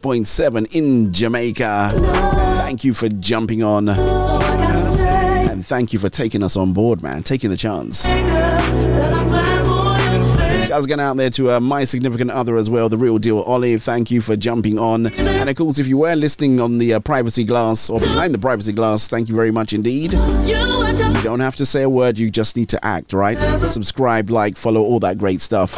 [0.07, 1.91] 96.7 in Jamaica.
[2.57, 3.89] Thank you for jumping on.
[3.89, 7.23] And thank you for taking us on board, man.
[7.23, 8.05] Taking the chance.
[10.67, 13.83] Shouts going out there to uh, my significant other as well, the real deal, Olive.
[13.83, 15.07] Thank you for jumping on.
[15.17, 18.39] And of course, if you were listening on the uh, privacy glass or behind the
[18.39, 20.13] privacy glass, thank you very much indeed.
[20.13, 23.37] You don't have to say a word, you just need to act, right?
[23.67, 25.77] Subscribe, like, follow, all that great stuff.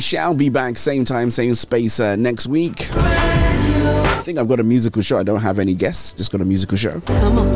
[0.00, 2.88] We shall be back same time, same space uh, next week.
[2.96, 5.18] I think I've got a musical show.
[5.18, 7.54] I don't have any guests, just got a musical show, Come on.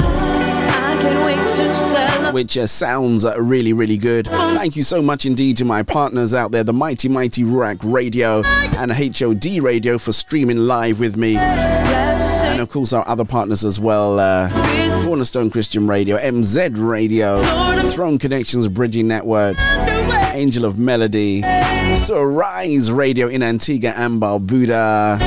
[0.00, 2.34] I can't wait to celebrate.
[2.34, 4.26] which uh, sounds uh, really, really good.
[4.26, 8.42] Thank you so much indeed to my partners out there, the Mighty Mighty Ruach Radio
[8.44, 11.36] and HOD Radio for streaming live with me.
[11.36, 14.50] And of course, our other partners as well uh,
[15.04, 17.44] Cornerstone Christian Radio, MZ Radio,
[17.90, 19.56] Throne Connections Bridging Network,
[20.36, 25.18] Angel of Melody, Rise Radio in Antigua and Barbuda.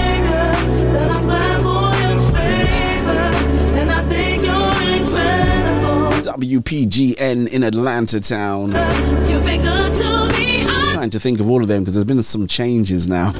[6.21, 8.69] WPGN in Atlanta Town.
[8.69, 9.39] Just
[10.91, 13.33] trying to think of all of them because there's been some changes now.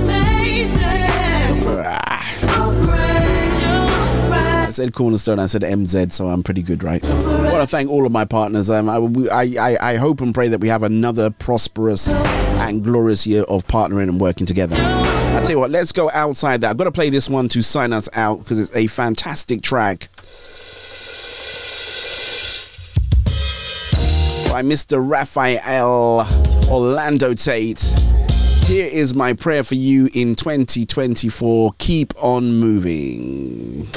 [4.70, 7.04] I said Cornerstone, I said MZ, so I'm pretty good, right?
[7.04, 8.70] I want to thank all of my partners.
[8.70, 9.00] Um, I,
[9.60, 14.10] I, I hope and pray that we have another prosperous and glorious year of partnering
[14.10, 14.76] and working together.
[14.76, 16.70] I tell you what, let's go outside that.
[16.70, 20.02] I've got to play this one to sign us out because it's a fantastic track.
[24.52, 25.00] By Mr.
[25.02, 26.28] Raphael
[26.70, 27.82] Orlando Tate.
[28.68, 31.74] Here is my prayer for you in 2024.
[31.80, 33.88] Keep on moving.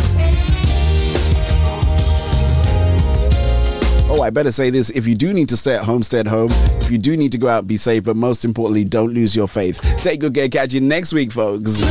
[4.14, 4.90] Oh, I better say this.
[4.90, 6.50] If you do need to stay at home, stay at home.
[6.82, 8.04] If you do need to go out, be safe.
[8.04, 9.80] But most importantly, don't lose your faith.
[10.02, 10.50] Take good care.
[10.50, 11.82] Catch you next week, folks.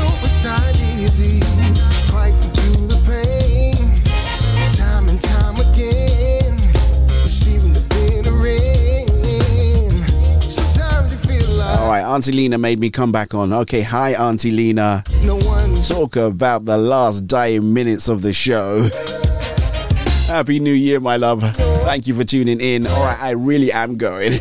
[11.73, 13.51] All right, Auntie Lena made me come back on.
[13.51, 15.03] Okay, hi, Auntie Lena.
[15.87, 18.87] Talk about the last dying minutes of the show.
[20.31, 21.41] Happy New Year, my love.
[21.83, 22.87] Thank you for tuning in.
[22.87, 24.39] All right, I really am going.